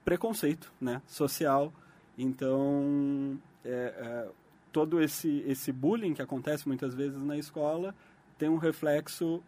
preconceito 0.04 0.72
né, 0.80 1.02
social. 1.06 1.74
Então, 2.18 3.38
é, 3.64 3.70
é, 3.70 4.30
todo 4.72 5.02
esse, 5.02 5.44
esse 5.46 5.72
bullying 5.72 6.14
que 6.14 6.22
acontece 6.22 6.68
muitas 6.68 6.96
vezes 6.96 7.22
na 7.22 7.38
escola 7.38 7.94
tem 8.38 8.48
um 8.48 8.58
reflexo 8.58 9.44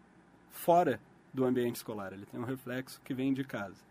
fora 0.50 1.00
do 1.32 1.44
ambiente 1.44 1.76
escolar, 1.76 2.12
ele 2.12 2.26
tem 2.26 2.38
um 2.38 2.44
reflexo 2.44 3.00
que 3.02 3.14
vem 3.14 3.32
de 3.32 3.44
casa. 3.44 3.82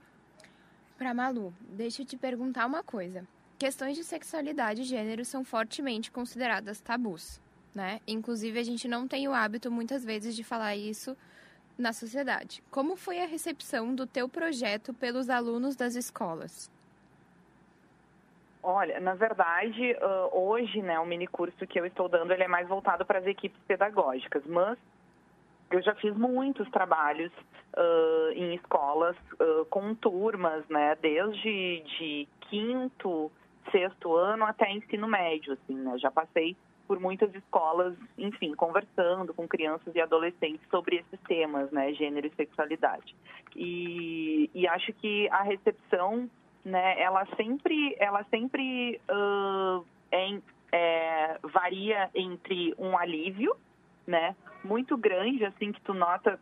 Para 0.97 1.13
Malu, 1.13 1.53
deixa 1.61 2.01
eu 2.01 2.05
te 2.05 2.17
perguntar 2.17 2.65
uma 2.65 2.83
coisa. 2.83 3.25
Questões 3.57 3.95
de 3.95 4.03
sexualidade 4.03 4.81
e 4.81 4.85
gênero 4.85 5.23
são 5.23 5.43
fortemente 5.43 6.11
consideradas 6.11 6.81
tabus, 6.81 7.41
né? 7.73 7.99
Inclusive 8.07 8.59
a 8.59 8.63
gente 8.63 8.87
não 8.87 9.07
tem 9.07 9.27
o 9.27 9.33
hábito 9.33 9.71
muitas 9.71 10.03
vezes 10.03 10.35
de 10.35 10.43
falar 10.43 10.75
isso 10.75 11.15
na 11.77 11.93
sociedade. 11.93 12.61
Como 12.69 12.97
foi 12.97 13.21
a 13.21 13.25
recepção 13.25 13.95
do 13.95 14.05
teu 14.05 14.27
projeto 14.27 14.93
pelos 14.93 15.29
alunos 15.29 15.77
das 15.77 15.95
escolas? 15.95 16.69
Olha, 18.61 18.99
na 18.99 19.15
verdade, 19.15 19.95
hoje, 20.33 20.81
né, 20.81 20.99
o 20.99 21.05
mini 21.05 21.25
curso 21.25 21.65
que 21.65 21.79
eu 21.79 21.85
estou 21.85 22.09
dando, 22.09 22.33
ele 22.33 22.43
é 22.43 22.47
mais 22.47 22.67
voltado 22.67 23.05
para 23.05 23.19
as 23.19 23.25
equipes 23.25 23.59
pedagógicas, 23.65 24.43
mas 24.45 24.77
eu 25.71 25.81
já 25.81 25.93
fiz 25.95 26.15
muitos 26.15 26.69
trabalhos 26.69 27.31
uh, 27.77 28.31
em 28.33 28.55
escolas 28.55 29.15
uh, 29.39 29.65
com 29.65 29.93
turmas, 29.95 30.67
né, 30.69 30.95
desde 31.01 31.81
de 31.97 32.27
quinto, 32.41 33.31
sexto 33.71 34.15
ano 34.15 34.45
até 34.45 34.71
ensino 34.71 35.07
médio, 35.07 35.53
assim, 35.53 35.75
né, 35.75 35.97
já 35.97 36.09
passei 36.09 36.55
por 36.87 36.99
muitas 36.99 37.33
escolas, 37.35 37.95
enfim, 38.17 38.55
conversando 38.55 39.31
com 39.31 39.47
crianças 39.47 39.93
e 39.93 40.01
adolescentes 40.01 40.67
sobre 40.71 40.95
esses 40.95 41.19
temas, 41.27 41.69
né, 41.71 41.93
gênero 41.93 42.25
e 42.25 42.31
sexualidade. 42.31 43.15
E, 43.55 44.49
e 44.55 44.67
acho 44.67 44.91
que 44.93 45.29
a 45.29 45.43
recepção, 45.43 46.27
né, 46.65 46.99
ela 46.99 47.27
sempre, 47.35 47.95
ela 47.99 48.23
sempre 48.31 48.99
uh, 49.07 49.85
é, 50.11 50.39
é, 50.71 51.37
varia 51.43 52.09
entre 52.15 52.73
um 52.79 52.97
alívio, 52.97 53.55
né, 54.09 54.35
muito 54.63 54.97
grande, 54.97 55.45
assim, 55.45 55.71
que 55.71 55.81
tu 55.81 55.93
nota 55.93 56.39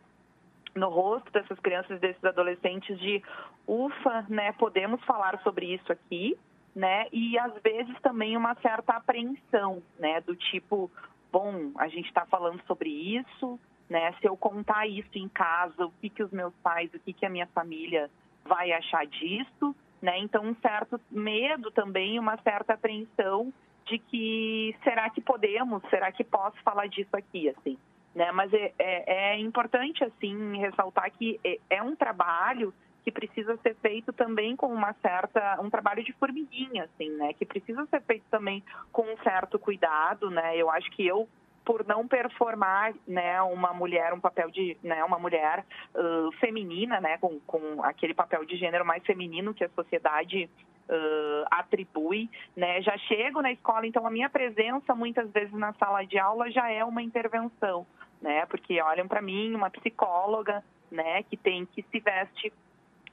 no 0.74 0.88
rosto 0.88 1.30
dessas 1.30 1.58
crianças 1.60 2.00
desses 2.00 2.24
adolescentes 2.24 2.98
de 2.98 3.22
ufa, 3.66 4.24
né, 4.28 4.52
podemos 4.52 5.04
falar 5.04 5.38
sobre 5.42 5.74
isso 5.74 5.92
aqui, 5.92 6.36
né? 6.74 7.06
E 7.12 7.38
às 7.38 7.52
vezes 7.60 7.94
também 8.00 8.36
uma 8.36 8.54
certa 8.56 8.94
apreensão, 8.94 9.82
né? 9.98 10.20
Do 10.20 10.36
tipo, 10.36 10.90
bom, 11.32 11.72
a 11.76 11.88
gente 11.88 12.06
está 12.06 12.24
falando 12.26 12.62
sobre 12.66 12.88
isso, 12.88 13.58
né? 13.88 14.12
Se 14.20 14.26
eu 14.26 14.36
contar 14.36 14.86
isso 14.86 15.10
em 15.18 15.28
casa, 15.28 15.86
o 15.86 15.92
que 16.00 16.08
que 16.08 16.22
os 16.22 16.30
meus 16.30 16.54
pais, 16.62 16.92
o 16.94 17.00
que 17.00 17.12
que 17.12 17.26
a 17.26 17.30
minha 17.30 17.46
família 17.48 18.08
vai 18.44 18.70
achar 18.72 19.04
disso, 19.06 19.74
né? 20.00 20.18
Então 20.18 20.44
um 20.44 20.54
certo 20.56 21.00
medo 21.10 21.70
também, 21.72 22.18
uma 22.18 22.36
certa 22.38 22.74
apreensão 22.74 23.52
de 23.88 23.98
que 23.98 24.76
será 24.84 25.08
que 25.10 25.20
podemos, 25.20 25.82
será 25.88 26.12
que 26.12 26.22
posso 26.22 26.56
falar 26.62 26.86
disso 26.88 27.14
aqui, 27.14 27.48
assim, 27.48 27.78
né? 28.14 28.30
Mas 28.32 28.52
é, 28.52 28.72
é, 28.78 29.32
é 29.32 29.38
importante 29.38 30.04
assim 30.04 30.58
ressaltar 30.58 31.10
que 31.12 31.40
é, 31.44 31.58
é 31.70 31.82
um 31.82 31.96
trabalho 31.96 32.72
que 33.04 33.12
precisa 33.12 33.56
ser 33.58 33.74
feito 33.76 34.12
também 34.12 34.54
com 34.54 34.66
uma 34.66 34.92
certa 34.94 35.58
um 35.62 35.70
trabalho 35.70 36.04
de 36.04 36.12
formiguinha 36.12 36.84
assim 36.84 37.08
né 37.16 37.32
que 37.32 37.46
precisa 37.46 37.86
ser 37.86 38.02
feito 38.02 38.24
também 38.30 38.62
com 38.92 39.02
um 39.02 39.16
certo 39.22 39.58
cuidado 39.58 40.30
né 40.30 40.54
eu 40.56 40.70
acho 40.70 40.90
que 40.90 41.06
eu 41.06 41.26
por 41.64 41.86
não 41.86 42.06
performar 42.06 42.92
né 43.06 43.40
uma 43.40 43.72
mulher 43.72 44.12
um 44.12 44.20
papel 44.20 44.50
de 44.50 44.76
né 44.82 45.02
uma 45.04 45.18
mulher 45.18 45.64
uh, 45.94 46.30
feminina 46.32 47.00
né 47.00 47.16
com, 47.16 47.40
com 47.46 47.82
aquele 47.82 48.12
papel 48.12 48.44
de 48.44 48.56
gênero 48.56 48.84
mais 48.84 49.02
feminino 49.06 49.54
que 49.54 49.64
a 49.64 49.70
sociedade 49.70 50.50
Uh, 50.88 51.44
atribui, 51.50 52.30
né? 52.56 52.80
Já 52.80 52.96
chego 52.96 53.42
na 53.42 53.52
escola, 53.52 53.86
então 53.86 54.06
a 54.06 54.10
minha 54.10 54.30
presença 54.30 54.94
muitas 54.94 55.30
vezes 55.30 55.52
na 55.52 55.74
sala 55.74 56.02
de 56.04 56.18
aula 56.18 56.50
já 56.50 56.70
é 56.70 56.82
uma 56.82 57.02
intervenção, 57.02 57.86
né? 58.22 58.46
Porque 58.46 58.80
olham 58.80 59.06
para 59.06 59.20
mim 59.20 59.54
uma 59.54 59.68
psicóloga, 59.68 60.64
né? 60.90 61.22
Que 61.24 61.36
tem 61.36 61.66
que 61.66 61.82
se 61.82 62.00
veste 62.00 62.50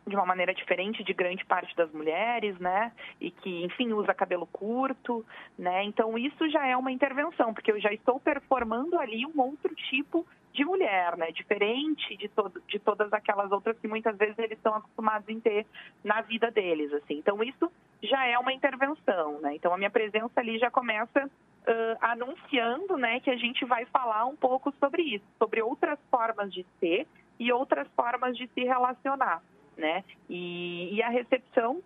de 0.08 0.16
uma 0.16 0.26
maneira 0.26 0.54
diferente 0.54 1.04
de 1.04 1.14
grande 1.14 1.44
parte 1.46 1.76
das 1.76 1.92
mulheres, 1.92 2.58
né? 2.60 2.92
E 3.20 3.32
que, 3.32 3.64
enfim, 3.66 3.92
usa 3.92 4.14
cabelo 4.14 4.48
curto, 4.48 5.26
né? 5.58 5.84
Então 5.84 6.18
isso 6.18 6.48
já 6.50 6.66
é 6.66 6.78
uma 6.78 6.92
intervenção, 6.92 7.54
porque 7.54 7.72
eu 7.72 7.80
já 7.82 7.92
estou 7.92 8.20
performando 8.20 8.98
ali 9.00 9.26
um 9.26 9.42
outro 9.42 9.74
tipo 9.76 10.26
de 10.56 10.66
mulher, 10.66 11.18
né? 11.18 11.32
Diferente 11.32 12.16
de, 12.18 12.28
todo, 12.30 12.62
de 12.68 12.80
todas 12.80 13.12
aquelas 13.14 13.52
outras 13.52 13.78
que 13.78 13.88
muitas 13.88 14.18
vezes 14.18 14.38
eles 14.40 14.58
estão 14.58 14.74
acostumados 14.76 15.28
em 15.30 15.40
ter 15.40 15.66
na 16.04 16.22
vida 16.22 16.50
deles, 16.50 16.92
assim. 16.94 17.16
Então 17.18 17.44
isso 17.44 17.72
já 18.02 18.26
é 18.26 18.38
uma 18.40 18.54
intervenção, 18.54 19.40
né? 19.42 19.56
Então 19.56 19.74
a 19.74 19.78
minha 19.78 19.90
presença 19.90 20.40
ali 20.40 20.58
já 20.58 20.72
começa 20.72 21.26
uh, 21.26 21.98
anunciando, 22.02 22.98
né, 22.98 23.20
que 23.20 23.30
a 23.30 23.38
gente 23.38 23.66
vai 23.66 23.86
falar 23.86 24.26
um 24.26 24.36
pouco 24.36 24.74
sobre 24.80 25.02
isso, 25.02 25.26
sobre 25.38 25.62
outras 25.62 26.00
formas 26.10 26.54
de 26.54 26.66
ser 26.80 27.08
e 27.40 27.52
outras 27.52 27.88
formas 27.96 28.38
de 28.38 28.48
se 28.48 28.64
relacionar 28.64 29.42
né? 29.78 30.04
E, 30.30 30.94
e 30.94 31.04
a 31.04 31.10
recepção 31.10 31.82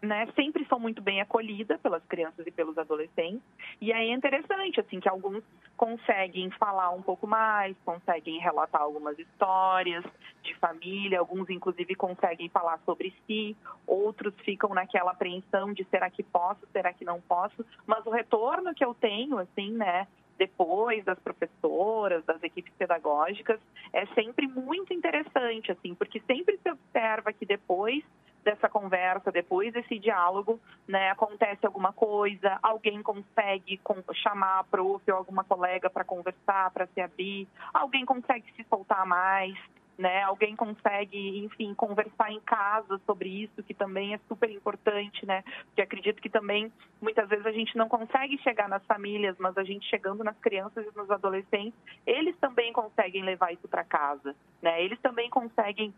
né, 0.00 0.28
sempre 0.36 0.64
são 0.66 0.78
muito 0.78 1.02
bem 1.02 1.20
acolhidas 1.20 1.80
pelas 1.80 2.04
crianças 2.04 2.46
e 2.46 2.50
pelos 2.50 2.78
adolescentes. 2.78 3.42
E 3.80 3.92
aí 3.92 4.10
é 4.10 4.14
interessante, 4.14 4.80
assim, 4.80 5.00
que 5.00 5.08
alguns 5.08 5.42
conseguem 5.76 6.50
falar 6.50 6.90
um 6.90 7.02
pouco 7.02 7.26
mais, 7.26 7.76
conseguem 7.84 8.38
relatar 8.38 8.82
algumas 8.82 9.18
histórias 9.18 10.04
de 10.42 10.54
família, 10.56 11.18
alguns 11.18 11.50
inclusive 11.50 11.94
conseguem 11.94 12.48
falar 12.48 12.78
sobre 12.84 13.12
si, 13.26 13.56
outros 13.86 14.34
ficam 14.44 14.70
naquela 14.70 15.10
apreensão 15.10 15.72
de 15.72 15.84
será 15.84 16.08
que 16.10 16.22
posso, 16.22 16.66
será 16.72 16.92
que 16.92 17.04
não 17.04 17.20
posso, 17.20 17.64
mas 17.86 18.04
o 18.06 18.10
retorno 18.10 18.74
que 18.74 18.84
eu 18.84 18.94
tenho, 18.94 19.38
assim, 19.38 19.72
né, 19.72 20.06
depois 20.38 21.04
das 21.04 21.18
professoras, 21.18 22.24
das 22.24 22.40
equipes 22.42 22.72
pedagógicas, 22.78 23.60
é 23.92 24.06
sempre 24.14 24.46
muito 24.46 24.94
interessante, 24.94 25.72
assim, 25.72 25.94
porque 25.94 26.20
sempre 26.20 26.56
se 26.58 26.70
observa 26.70 27.32
que 27.32 27.44
depois 27.44 28.04
dessa 28.48 28.68
conversa, 28.68 29.30
depois 29.30 29.72
desse 29.74 29.98
diálogo, 29.98 30.58
né, 30.86 31.10
acontece 31.10 31.66
alguma 31.66 31.92
coisa, 31.92 32.58
alguém 32.62 33.02
consegue 33.02 33.78
chamar 34.14 34.60
a 34.60 34.64
prof 34.64 35.02
ou 35.10 35.16
alguma 35.18 35.44
colega 35.44 35.90
para 35.90 36.02
conversar, 36.02 36.70
para 36.70 36.86
se 36.86 37.00
abrir, 37.00 37.46
alguém 37.74 38.06
consegue 38.06 38.50
se 38.56 38.64
soltar 38.64 39.04
mais, 39.04 39.54
né? 39.98 40.22
Alguém 40.22 40.54
consegue, 40.54 41.44
enfim, 41.44 41.74
conversar 41.74 42.30
em 42.30 42.40
casa 42.40 43.00
sobre 43.04 43.28
isso, 43.28 43.62
que 43.64 43.74
também 43.74 44.14
é 44.14 44.20
super 44.28 44.48
importante, 44.48 45.26
né? 45.26 45.42
Porque 45.66 45.82
acredito 45.82 46.22
que 46.22 46.30
também 46.30 46.72
muitas 47.02 47.28
vezes 47.28 47.44
a 47.44 47.50
gente 47.50 47.76
não 47.76 47.88
consegue 47.88 48.38
chegar 48.38 48.68
nas 48.68 48.84
famílias, 48.86 49.36
mas 49.38 49.58
a 49.58 49.64
gente 49.64 49.88
chegando 49.88 50.22
nas 50.22 50.38
crianças 50.38 50.86
e 50.86 50.96
nos 50.96 51.10
adolescentes, 51.10 51.78
eles 52.06 52.36
também 52.36 52.72
conseguem 52.72 53.24
levar 53.24 53.52
isso 53.52 53.66
para 53.66 53.82
casa, 53.82 54.36
né? 54.62 54.80
Eles 54.82 55.00
também 55.00 55.28
conseguem 55.28 55.92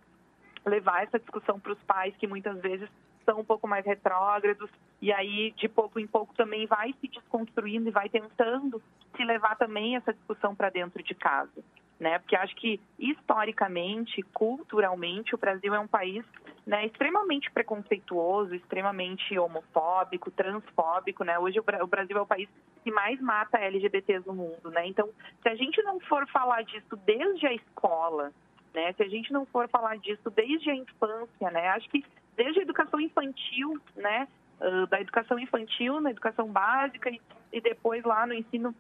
levar 0.65 1.05
essa 1.05 1.19
discussão 1.19 1.59
para 1.59 1.73
os 1.73 1.83
pais 1.85 2.15
que 2.17 2.27
muitas 2.27 2.61
vezes 2.61 2.89
são 3.25 3.41
um 3.41 3.45
pouco 3.45 3.69
mais 3.69 3.85
retrógrados 3.85 4.71
e 5.01 5.13
aí 5.13 5.53
de 5.53 5.69
pouco 5.69 6.01
em 6.01 6.07
pouco 6.07 6.35
também 6.35 6.67
vai 6.67 6.95
se 7.01 7.09
desconstruindo 7.09 7.89
e 7.89 7.93
vai 7.93 8.09
tentando 8.09 8.83
se 9.17 9.25
levar 9.25 9.57
também 9.57 9.97
essa 9.97 10.13
discussão 10.13 10.55
para 10.55 10.71
dentro 10.71 11.03
de 11.03 11.15
casa 11.15 11.63
né? 12.01 12.19
Porque 12.19 12.35
acho 12.35 12.57
que 12.57 12.81
historicamente, 12.99 14.23
culturalmente, 14.33 15.35
o 15.35 15.39
Brasil 15.39 15.75
é 15.75 15.79
um 15.79 15.87
país 15.87 16.25
né, 16.67 16.87
extremamente 16.87 17.51
preconceituoso, 17.51 18.55
extremamente 18.55 19.39
homofóbico, 19.39 20.31
transfóbico, 20.31 21.23
né? 21.25 21.39
Hoje 21.39 21.61
o 21.61 21.87
Brasil 21.87 22.17
é 22.17 22.21
o 22.21 22.27
país 22.27 22.49
que 22.83 22.91
mais 22.91 23.21
mata 23.21 23.59
LGBTs 23.59 24.27
no 24.27 24.35
mundo, 24.35 24.71
né? 24.71 24.87
Então, 24.87 25.11
se 25.43 25.49
a 25.49 25.55
gente 25.55 25.83
não 25.83 26.01
for 26.01 26.27
falar 26.29 26.63
disso 26.63 26.97
desde 27.05 27.47
a 27.47 27.53
escola, 27.53 28.33
né? 28.75 28.93
Se 28.93 29.03
a 29.03 29.09
gente 29.09 29.33
não 29.33 29.45
for 29.47 29.69
falar 29.69 29.99
disso 29.99 30.31
desde 30.31 30.71
a 30.71 30.75
infância, 30.75 31.51
né? 31.51 31.69
Acho 31.69 31.89
que 31.89 32.05
desde 32.37 32.61
a 32.61 32.63
educação 32.63 33.01
infantil, 33.01 33.81
né? 33.97 34.29
Uh, 34.61 34.87
da 34.89 35.01
educação 35.01 35.39
infantil, 35.39 36.01
na 36.01 36.11
educação 36.11 36.47
básica 36.49 37.09
e, 37.09 37.21
e 37.51 37.61
depois 37.61 38.05
lá 38.05 38.27
no 38.27 38.35
ensino 38.35 38.75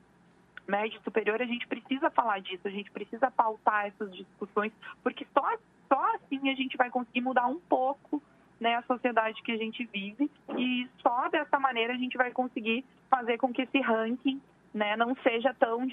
médio 0.68 1.00
superior, 1.02 1.40
a 1.40 1.46
gente 1.46 1.66
precisa 1.66 2.10
falar 2.10 2.40
disso, 2.40 2.66
a 2.66 2.70
gente 2.70 2.90
precisa 2.90 3.30
pautar 3.30 3.86
essas 3.86 4.14
discussões, 4.14 4.72
porque 5.02 5.26
só, 5.32 5.56
só 5.88 6.14
assim 6.14 6.48
a 6.50 6.54
gente 6.54 6.76
vai 6.76 6.90
conseguir 6.90 7.22
mudar 7.22 7.46
um 7.46 7.58
pouco 7.58 8.22
né, 8.60 8.76
a 8.76 8.82
sociedade 8.82 9.42
que 9.42 9.52
a 9.52 9.56
gente 9.56 9.84
vive 9.86 10.30
e 10.56 10.88
só 11.02 11.28
dessa 11.28 11.58
maneira 11.58 11.94
a 11.94 11.96
gente 11.96 12.16
vai 12.16 12.30
conseguir 12.30 12.84
fazer 13.08 13.38
com 13.38 13.52
que 13.52 13.62
esse 13.62 13.80
ranking 13.80 14.40
né, 14.72 14.96
não 14.96 15.16
seja 15.16 15.52
tão, 15.54 15.88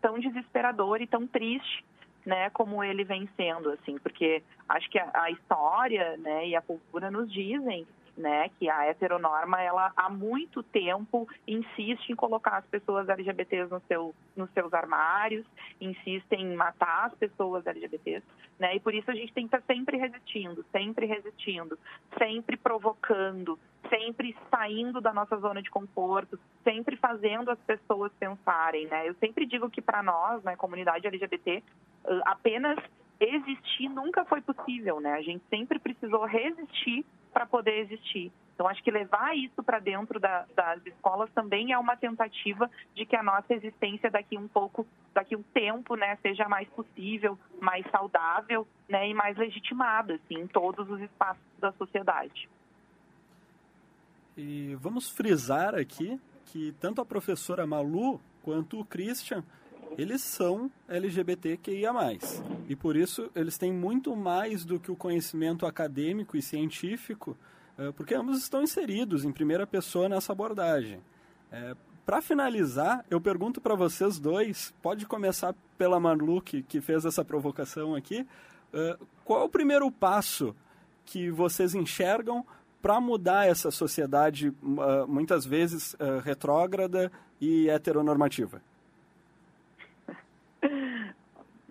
tão 0.00 0.18
desesperador 0.18 1.00
e 1.00 1.06
tão 1.06 1.26
triste 1.26 1.84
né, 2.24 2.50
como 2.50 2.82
ele 2.82 3.04
vem 3.04 3.28
sendo, 3.36 3.70
assim, 3.70 3.98
porque 3.98 4.42
acho 4.68 4.88
que 4.90 4.98
a, 4.98 5.10
a 5.12 5.30
história 5.30 6.16
né, 6.16 6.48
e 6.48 6.56
a 6.56 6.62
cultura 6.62 7.10
nos 7.10 7.30
dizem 7.32 7.86
né, 8.16 8.48
que 8.58 8.68
a 8.68 8.86
heteronorma 8.86 9.60
ela 9.60 9.92
há 9.96 10.08
muito 10.08 10.62
tempo 10.62 11.28
insiste 11.46 12.10
em 12.10 12.14
colocar 12.14 12.58
as 12.58 12.66
pessoas 12.66 13.08
LGBTs 13.08 13.70
no 13.70 13.80
seu, 13.88 14.14
nos 14.36 14.50
seus 14.52 14.72
armários, 14.72 15.44
insiste 15.80 16.32
em 16.32 16.54
matar 16.54 17.06
as 17.06 17.14
pessoas 17.14 17.66
LGBTs, 17.66 18.24
né, 18.58 18.76
e 18.76 18.80
por 18.80 18.94
isso 18.94 19.10
a 19.10 19.14
gente 19.14 19.32
tem 19.32 19.48
que 19.48 19.56
estar 19.56 19.66
sempre 19.66 19.96
resistindo, 19.96 20.64
sempre 20.70 21.06
resistindo, 21.06 21.78
sempre 22.16 22.56
provocando, 22.56 23.58
sempre 23.88 24.36
saindo 24.50 25.00
da 25.00 25.12
nossa 25.12 25.36
zona 25.38 25.60
de 25.60 25.70
conforto, 25.70 26.38
sempre 26.62 26.96
fazendo 26.96 27.50
as 27.50 27.58
pessoas 27.60 28.12
pensarem, 28.18 28.86
né. 28.86 29.08
Eu 29.08 29.14
sempre 29.14 29.44
digo 29.44 29.68
que 29.68 29.82
para 29.82 30.02
nós, 30.02 30.42
né, 30.44 30.56
comunidade 30.56 31.06
LGBT, 31.06 31.62
apenas 32.24 32.78
existir 33.20 33.88
nunca 33.88 34.24
foi 34.24 34.40
possível, 34.40 35.00
né? 35.00 35.12
A 35.14 35.22
gente 35.22 35.44
sempre 35.48 35.78
precisou 35.78 36.24
resistir 36.24 37.04
para 37.34 37.44
poder 37.44 37.80
existir. 37.80 38.32
Então, 38.54 38.68
acho 38.68 38.82
que 38.84 38.90
levar 38.90 39.36
isso 39.36 39.64
para 39.64 39.80
dentro 39.80 40.20
da, 40.20 40.46
das 40.54 40.86
escolas 40.86 41.28
também 41.32 41.72
é 41.72 41.78
uma 41.78 41.96
tentativa 41.96 42.70
de 42.94 43.04
que 43.04 43.16
a 43.16 43.22
nossa 43.22 43.52
existência 43.52 44.08
daqui 44.08 44.38
um 44.38 44.46
pouco, 44.46 44.86
daqui 45.12 45.34
um 45.34 45.42
tempo, 45.42 45.96
né, 45.96 46.16
seja 46.22 46.48
mais 46.48 46.68
possível, 46.68 47.36
mais 47.60 47.84
saudável, 47.90 48.66
né, 48.88 49.08
e 49.08 49.12
mais 49.12 49.36
legitimada, 49.36 50.14
assim, 50.14 50.40
em 50.40 50.46
todos 50.46 50.88
os 50.88 51.00
espaços 51.00 51.42
da 51.58 51.72
sociedade. 51.72 52.48
E 54.36 54.76
vamos 54.76 55.10
frisar 55.10 55.74
aqui 55.74 56.20
que 56.46 56.72
tanto 56.80 57.00
a 57.00 57.04
professora 57.04 57.66
Malu 57.66 58.20
quanto 58.42 58.78
o 58.78 58.84
Christian 58.84 59.42
eles 59.96 60.22
são 60.22 60.70
LGBTQIA+. 60.88 61.92
E 62.68 62.74
por 62.74 62.96
isso 62.96 63.30
eles 63.34 63.56
têm 63.56 63.72
muito 63.72 64.14
mais 64.16 64.64
do 64.64 64.78
que 64.80 64.90
o 64.90 64.96
conhecimento 64.96 65.66
acadêmico 65.66 66.36
e 66.36 66.42
científico, 66.42 67.36
eh, 67.78 67.92
porque 67.92 68.14
ambos 68.14 68.38
estão 68.38 68.62
inseridos 68.62 69.24
em 69.24 69.32
primeira 69.32 69.66
pessoa 69.66 70.08
nessa 70.08 70.32
abordagem. 70.32 71.00
É, 71.50 71.76
para 72.04 72.20
finalizar, 72.20 73.04
eu 73.08 73.20
pergunto 73.20 73.60
para 73.60 73.74
vocês 73.74 74.18
dois, 74.18 74.74
pode 74.82 75.06
começar 75.06 75.54
pela 75.78 76.00
Marlu, 76.00 76.40
que, 76.42 76.62
que 76.62 76.80
fez 76.80 77.04
essa 77.04 77.24
provocação 77.24 77.94
aqui, 77.94 78.26
uh, 78.72 79.06
qual 79.24 79.42
é 79.42 79.44
o 79.44 79.48
primeiro 79.48 79.90
passo 79.90 80.54
que 81.06 81.30
vocês 81.30 81.74
enxergam 81.74 82.44
para 82.82 83.00
mudar 83.00 83.46
essa 83.46 83.70
sociedade, 83.70 84.52
muitas 85.08 85.46
vezes 85.46 85.96
retrógrada 86.22 87.10
e 87.40 87.70
heteronormativa? 87.70 88.60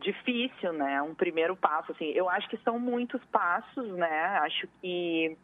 Difícil, 0.03 0.73
né? 0.73 1.01
Um 1.01 1.15
primeiro 1.15 1.55
passo, 1.55 1.91
assim. 1.91 2.11
Eu 2.11 2.29
acho 2.29 2.47
que 2.49 2.57
são 2.57 2.77
muitos 2.77 3.23
passos, 3.25 3.87
né? 3.95 4.25
Acho 4.39 4.67
que, 4.81 5.35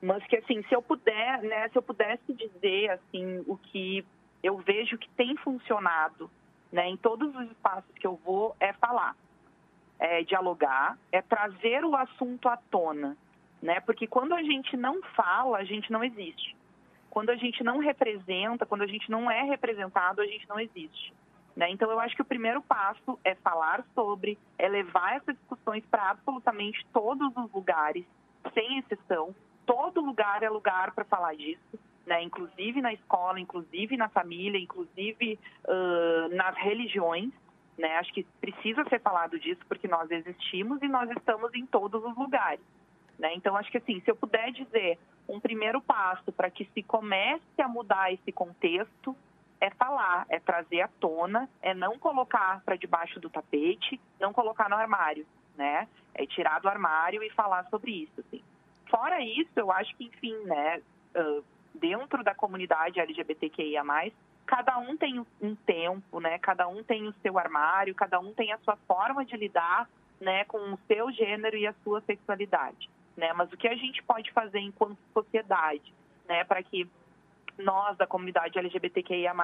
mas 0.00 0.24
que 0.26 0.36
assim, 0.36 0.62
se 0.62 0.74
eu 0.74 0.80
puder, 0.80 1.42
né? 1.42 1.68
Se 1.68 1.76
eu 1.76 1.82
pudesse 1.82 2.32
dizer 2.32 2.90
assim 2.90 3.44
o 3.46 3.56
que 3.56 4.04
eu 4.42 4.56
vejo 4.58 4.96
que 4.96 5.10
tem 5.10 5.36
funcionado, 5.36 6.30
né? 6.72 6.88
Em 6.88 6.96
todos 6.96 7.34
os 7.34 7.50
espaços 7.50 7.90
que 7.96 8.06
eu 8.06 8.16
vou 8.24 8.56
é 8.60 8.72
falar, 8.74 9.16
é 9.98 10.22
dialogar, 10.22 10.98
é 11.12 11.20
trazer 11.20 11.84
o 11.84 11.94
assunto 11.96 12.48
à 12.48 12.56
tona, 12.56 13.16
né? 13.60 13.80
Porque 13.80 14.06
quando 14.06 14.34
a 14.34 14.42
gente 14.42 14.76
não 14.76 15.02
fala, 15.14 15.58
a 15.58 15.64
gente 15.64 15.90
não 15.90 16.04
existe. 16.04 16.56
Quando 17.10 17.30
a 17.30 17.36
gente 17.36 17.62
não 17.62 17.78
representa, 17.78 18.66
quando 18.66 18.82
a 18.82 18.86
gente 18.86 19.10
não 19.10 19.30
é 19.30 19.42
representado, 19.42 20.20
a 20.20 20.26
gente 20.26 20.48
não 20.48 20.58
existe. 20.58 21.12
Né? 21.56 21.70
Então, 21.70 21.90
eu 21.90 22.00
acho 22.00 22.16
que 22.16 22.22
o 22.22 22.24
primeiro 22.24 22.60
passo 22.62 23.18
é 23.24 23.34
falar 23.36 23.84
sobre, 23.94 24.38
é 24.58 24.68
levar 24.68 25.16
essas 25.16 25.36
discussões 25.36 25.84
para 25.86 26.10
absolutamente 26.10 26.84
todos 26.92 27.32
os 27.36 27.52
lugares, 27.52 28.04
sem 28.52 28.78
exceção. 28.78 29.34
Todo 29.64 30.04
lugar 30.04 30.42
é 30.42 30.50
lugar 30.50 30.92
para 30.92 31.04
falar 31.04 31.34
disso, 31.36 31.78
né? 32.04 32.22
inclusive 32.22 32.80
na 32.82 32.92
escola, 32.92 33.38
inclusive 33.38 33.96
na 33.96 34.08
família, 34.08 34.58
inclusive 34.58 35.38
uh, 35.66 36.34
nas 36.34 36.56
religiões. 36.56 37.30
Né? 37.78 37.96
Acho 37.96 38.12
que 38.12 38.24
precisa 38.40 38.84
ser 38.88 39.00
falado 39.00 39.38
disso 39.38 39.60
porque 39.68 39.86
nós 39.86 40.10
existimos 40.10 40.82
e 40.82 40.88
nós 40.88 41.08
estamos 41.10 41.54
em 41.54 41.64
todos 41.66 42.04
os 42.04 42.16
lugares. 42.16 42.64
Né? 43.18 43.32
Então, 43.34 43.56
acho 43.56 43.70
que 43.70 43.78
assim, 43.78 44.00
se 44.00 44.10
eu 44.10 44.16
puder 44.16 44.50
dizer 44.50 44.98
um 45.28 45.38
primeiro 45.38 45.80
passo 45.80 46.32
para 46.32 46.50
que 46.50 46.68
se 46.74 46.82
comece 46.82 47.62
a 47.62 47.68
mudar 47.68 48.12
esse 48.12 48.32
contexto, 48.32 49.16
é 49.60 49.70
falar, 49.70 50.26
é 50.28 50.38
trazer 50.38 50.82
à 50.82 50.88
tona, 51.00 51.48
é 51.62 51.74
não 51.74 51.98
colocar 51.98 52.60
para 52.64 52.76
debaixo 52.76 53.18
do 53.20 53.30
tapete, 53.30 54.00
não 54.20 54.32
colocar 54.32 54.68
no 54.68 54.76
armário, 54.76 55.26
né? 55.56 55.88
É 56.14 56.26
tirar 56.26 56.60
do 56.60 56.68
armário 56.68 57.22
e 57.22 57.30
falar 57.30 57.64
sobre 57.70 57.90
isso, 58.02 58.20
assim. 58.20 58.42
Fora 58.90 59.20
isso, 59.20 59.50
eu 59.56 59.72
acho 59.72 59.94
que, 59.96 60.04
enfim, 60.04 60.36
né, 60.44 60.82
dentro 61.74 62.22
da 62.22 62.34
comunidade 62.34 63.00
LGBTQIA+, 63.00 63.82
cada 64.46 64.78
um 64.78 64.96
tem 64.96 65.24
um 65.40 65.54
tempo, 65.54 66.20
né? 66.20 66.38
Cada 66.38 66.68
um 66.68 66.82
tem 66.82 67.08
o 67.08 67.14
seu 67.22 67.38
armário, 67.38 67.94
cada 67.94 68.20
um 68.20 68.32
tem 68.32 68.52
a 68.52 68.58
sua 68.58 68.76
forma 68.86 69.24
de 69.24 69.36
lidar, 69.36 69.88
né, 70.20 70.44
com 70.44 70.58
o 70.58 70.78
seu 70.86 71.10
gênero 71.10 71.56
e 71.56 71.66
a 71.66 71.74
sua 71.82 72.00
sexualidade, 72.02 72.88
né? 73.16 73.32
Mas 73.32 73.52
o 73.52 73.56
que 73.56 73.66
a 73.66 73.74
gente 73.74 74.02
pode 74.02 74.30
fazer 74.32 74.60
enquanto 74.60 74.98
sociedade, 75.12 75.92
né, 76.28 76.44
para 76.44 76.62
que 76.62 76.88
nós 77.58 77.96
da 77.96 78.06
comunidade 78.06 78.58
LGBTQIA+, 78.58 79.34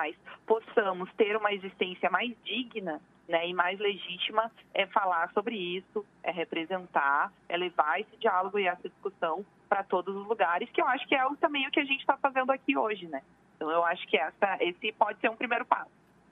possamos 0.46 1.11
ter 1.14 1.37
uma 1.37 1.53
existência 1.53 2.11
mais 2.11 2.35
digna 2.44 3.01
né, 3.29 3.49
e 3.49 3.55
mais 3.55 3.79
legítima 3.79 4.51
é 4.75 4.87
falar 4.87 5.31
sobre 5.33 5.57
isso, 5.57 6.05
é 6.23 6.33
representar, 6.33 7.33
é 7.49 7.57
levar 7.57 8.01
esse 8.01 8.16
diálogo 8.16 8.59
e 8.59 8.66
essa 8.66 8.88
discussão 8.88 9.44
para 9.68 9.85
todos 9.85 10.14
os 10.14 10.27
lugares, 10.27 10.68
que 10.70 10.83
eu 10.83 10.87
acho 10.87 11.07
que 11.07 11.14
é 11.14 11.25
também 11.40 11.66
o 11.66 11.70
que 11.70 11.79
a 11.79 11.85
gente 11.85 12.01
está 12.01 12.16
fazendo 12.16 12.51
aqui 12.51 12.77
hoje, 12.77 13.07
né? 13.07 13.23
Então 13.55 13.70
eu 13.70 13.85
acho 13.85 14.07
que 14.09 14.16
essa, 14.16 14.57
esse 14.61 14.92
pode 14.92 15.20
ser 15.20 15.31
um 15.31 15.37
primeiro 15.37 15.64
passo. 15.64 15.90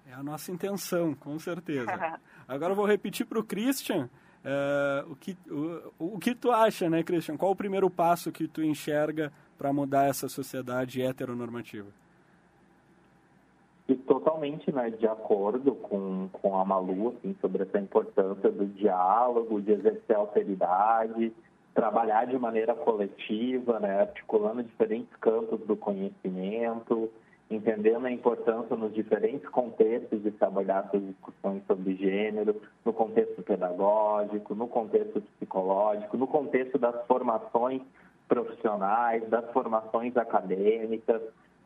É 0.09 0.15
a 0.15 0.23
nossa 0.23 0.51
intenção, 0.51 1.15
com 1.15 1.39
certeza. 1.39 1.87
Agora 2.49 2.73
eu 2.73 2.77
vou 2.77 2.87
repetir 2.87 3.27
para 3.27 3.39
o 3.39 3.45
Christian 3.45 4.09
uh, 4.49 5.13
o, 5.13 5.17
que, 5.17 5.37
o, 5.51 6.15
o 6.15 6.19
que 6.19 6.35
tu 6.35 6.51
acha, 6.51 6.89
né, 6.89 7.03
Christian? 7.03 7.37
Qual 7.37 7.53
o 7.53 7.57
primeiro 7.57 7.91
passo 7.91 8.33
que 8.33 8.49
tu 8.49 8.63
enxerga 8.63 9.33
para 9.57 9.73
mudar 9.73 10.09
essa 10.09 10.29
sociedade 10.29 11.03
heteronormativa? 11.03 11.89
E 13.89 13.95
totalmente 13.95 14.71
né, 14.71 14.91
de 14.91 15.07
acordo 15.07 15.75
com, 15.75 16.29
com 16.33 16.59
a 16.59 16.65
Malu 16.65 17.09
assim, 17.09 17.35
sobre 17.41 17.63
essa 17.63 17.79
importância 17.79 18.51
do 18.51 18.67
diálogo, 18.67 19.63
de 19.63 19.73
exercer 19.73 20.15
alteridade, 20.15 21.33
trabalhar 21.75 22.27
de 22.27 22.39
maneira 22.39 22.75
coletiva, 22.75 23.81
né, 23.81 24.01
articulando 24.01 24.63
diferentes 24.63 25.15
campos 25.21 25.61
do 25.61 25.77
conhecimento, 25.77 27.11
entendendo 27.51 28.05
a 28.07 28.11
importância 28.11 28.77
nos 28.77 28.93
diferentes 28.93 29.49
contextos 29.49 30.23
de 30.23 30.31
trabalhar 30.33 30.85
essas 30.87 31.07
discussões 31.07 31.63
sobre 31.67 31.95
gênero, 31.97 32.61
no 32.85 32.93
contexto 32.93 33.43
pedagógico, 33.43 34.55
no 34.55 34.69
contexto 34.69 35.21
psicológico, 35.21 36.17
no 36.17 36.27
contexto 36.27 36.79
das 36.79 37.07
formações 37.07 37.81
profissionais, 38.29 39.27
das 39.31 39.51
formações 39.53 40.15
acadêmicas, 40.17 41.23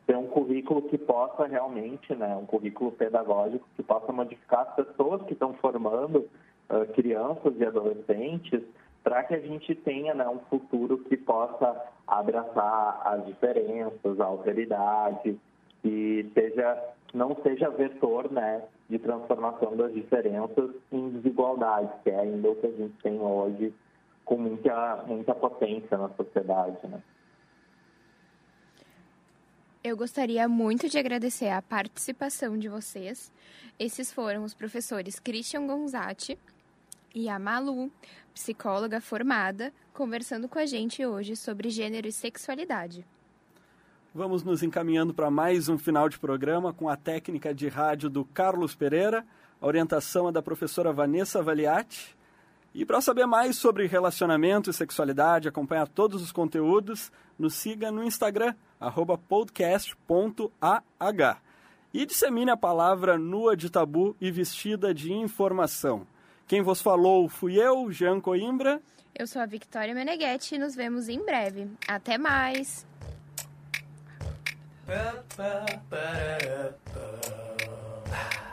ter 0.07 0.15
um 0.15 0.27
currículo 0.27 0.83
que 0.83 0.97
possa 0.97 1.45
realmente, 1.45 2.15
né, 2.15 2.35
um 2.35 2.45
currículo 2.45 2.91
pedagógico 2.91 3.67
que 3.75 3.83
possa 3.83 4.11
modificar 4.11 4.61
as 4.61 4.85
pessoas 4.85 5.21
que 5.23 5.33
estão 5.33 5.53
formando 5.55 6.29
uh, 6.69 6.85
crianças 6.93 7.53
e 7.57 7.65
adolescentes 7.65 8.61
para 9.03 9.23
que 9.23 9.33
a 9.33 9.39
gente 9.39 9.75
tenha 9.75 10.13
né, 10.13 10.27
um 10.27 10.39
futuro 10.49 10.97
que 10.97 11.17
possa 11.17 11.75
abraçar 12.07 13.01
as 13.05 13.25
diferenças, 13.25 14.19
a 14.19 14.25
alteridade 14.25 15.37
e 15.83 16.29
seja 16.33 16.93
não 17.13 17.37
seja 17.43 17.69
vetor 17.69 18.31
né, 18.31 18.63
de 18.89 18.97
transformação 18.97 19.77
das 19.77 19.93
diferenças 19.93 20.71
em 20.91 21.09
desigualdade, 21.11 21.91
que 22.03 22.09
é 22.09 22.19
ainda 22.19 22.49
o 22.49 22.55
que 22.55 22.65
a 22.65 22.71
gente 22.71 22.95
tem 23.03 23.19
hoje 23.19 23.71
com 24.25 24.37
muita, 24.37 25.03
muita 25.05 25.35
potência 25.35 25.95
na 25.95 26.09
sociedade. 26.09 26.77
Né? 26.87 27.01
Eu 29.83 29.95
gostaria 29.95 30.47
muito 30.47 30.89
de 30.89 30.97
agradecer 30.97 31.49
a 31.49 31.61
participação 31.61 32.57
de 32.57 32.67
vocês. 32.67 33.31
Esses 33.77 34.11
foram 34.11 34.43
os 34.43 34.55
professores 34.55 35.19
Christian 35.19 35.67
Gonzatti 35.67 36.39
e 37.13 37.29
a 37.29 37.37
Malu, 37.37 37.91
psicóloga 38.33 38.99
formada, 38.99 39.71
conversando 39.93 40.49
com 40.49 40.57
a 40.57 40.65
gente 40.65 41.05
hoje 41.05 41.35
sobre 41.35 41.69
gênero 41.69 42.07
e 42.07 42.11
sexualidade. 42.11 43.05
Vamos 44.15 44.43
nos 44.43 44.61
encaminhando 44.61 45.11
para 45.11 45.31
mais 45.31 45.67
um 45.69 45.75
final 45.75 46.07
de 46.07 46.19
programa 46.19 46.71
com 46.71 46.87
a 46.87 46.95
técnica 46.95 47.51
de 47.51 47.67
rádio 47.67 48.11
do 48.11 48.23
Carlos 48.23 48.75
Pereira. 48.75 49.25
A 49.59 49.65
orientação 49.65 50.29
é 50.29 50.31
da 50.31 50.39
professora 50.39 50.93
Vanessa 50.93 51.41
Valiati. 51.41 52.15
E 52.75 52.85
para 52.85 53.01
saber 53.01 53.25
mais 53.25 53.55
sobre 53.55 53.87
relacionamento 53.87 54.69
e 54.69 54.73
sexualidade, 54.73 55.47
acompanhar 55.47 55.87
todos 55.87 56.21
os 56.21 56.31
conteúdos, 56.31 57.11
nos 57.39 57.55
siga 57.55 57.91
no 57.91 58.03
Instagram, 58.03 58.53
podcast.ah. 59.27 60.83
E 61.91 62.05
dissemine 62.05 62.51
a 62.51 62.57
palavra 62.57 63.17
nua 63.17 63.57
de 63.57 63.67
tabu 63.67 64.15
e 64.21 64.29
vestida 64.29 64.93
de 64.93 65.11
informação. 65.11 66.05
Quem 66.45 66.61
vos 66.61 66.83
falou 66.83 67.27
fui 67.27 67.59
eu, 67.59 67.91
Jean 67.91 68.19
Coimbra. 68.19 68.79
Eu 69.15 69.25
sou 69.25 69.41
a 69.41 69.47
Victoria 69.47 69.95
Meneghetti 69.95 70.53
e 70.53 70.59
nos 70.59 70.75
vemos 70.75 71.09
em 71.09 71.19
breve. 71.25 71.67
Até 71.87 72.19
mais! 72.19 72.85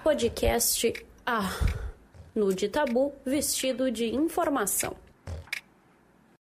Podcast 0.02 0.92
Ah, 1.26 1.50
no 2.34 2.54
de 2.54 2.68
tabu 2.68 3.12
vestido 3.24 3.90
de 3.90 4.14
informação. 4.14 4.96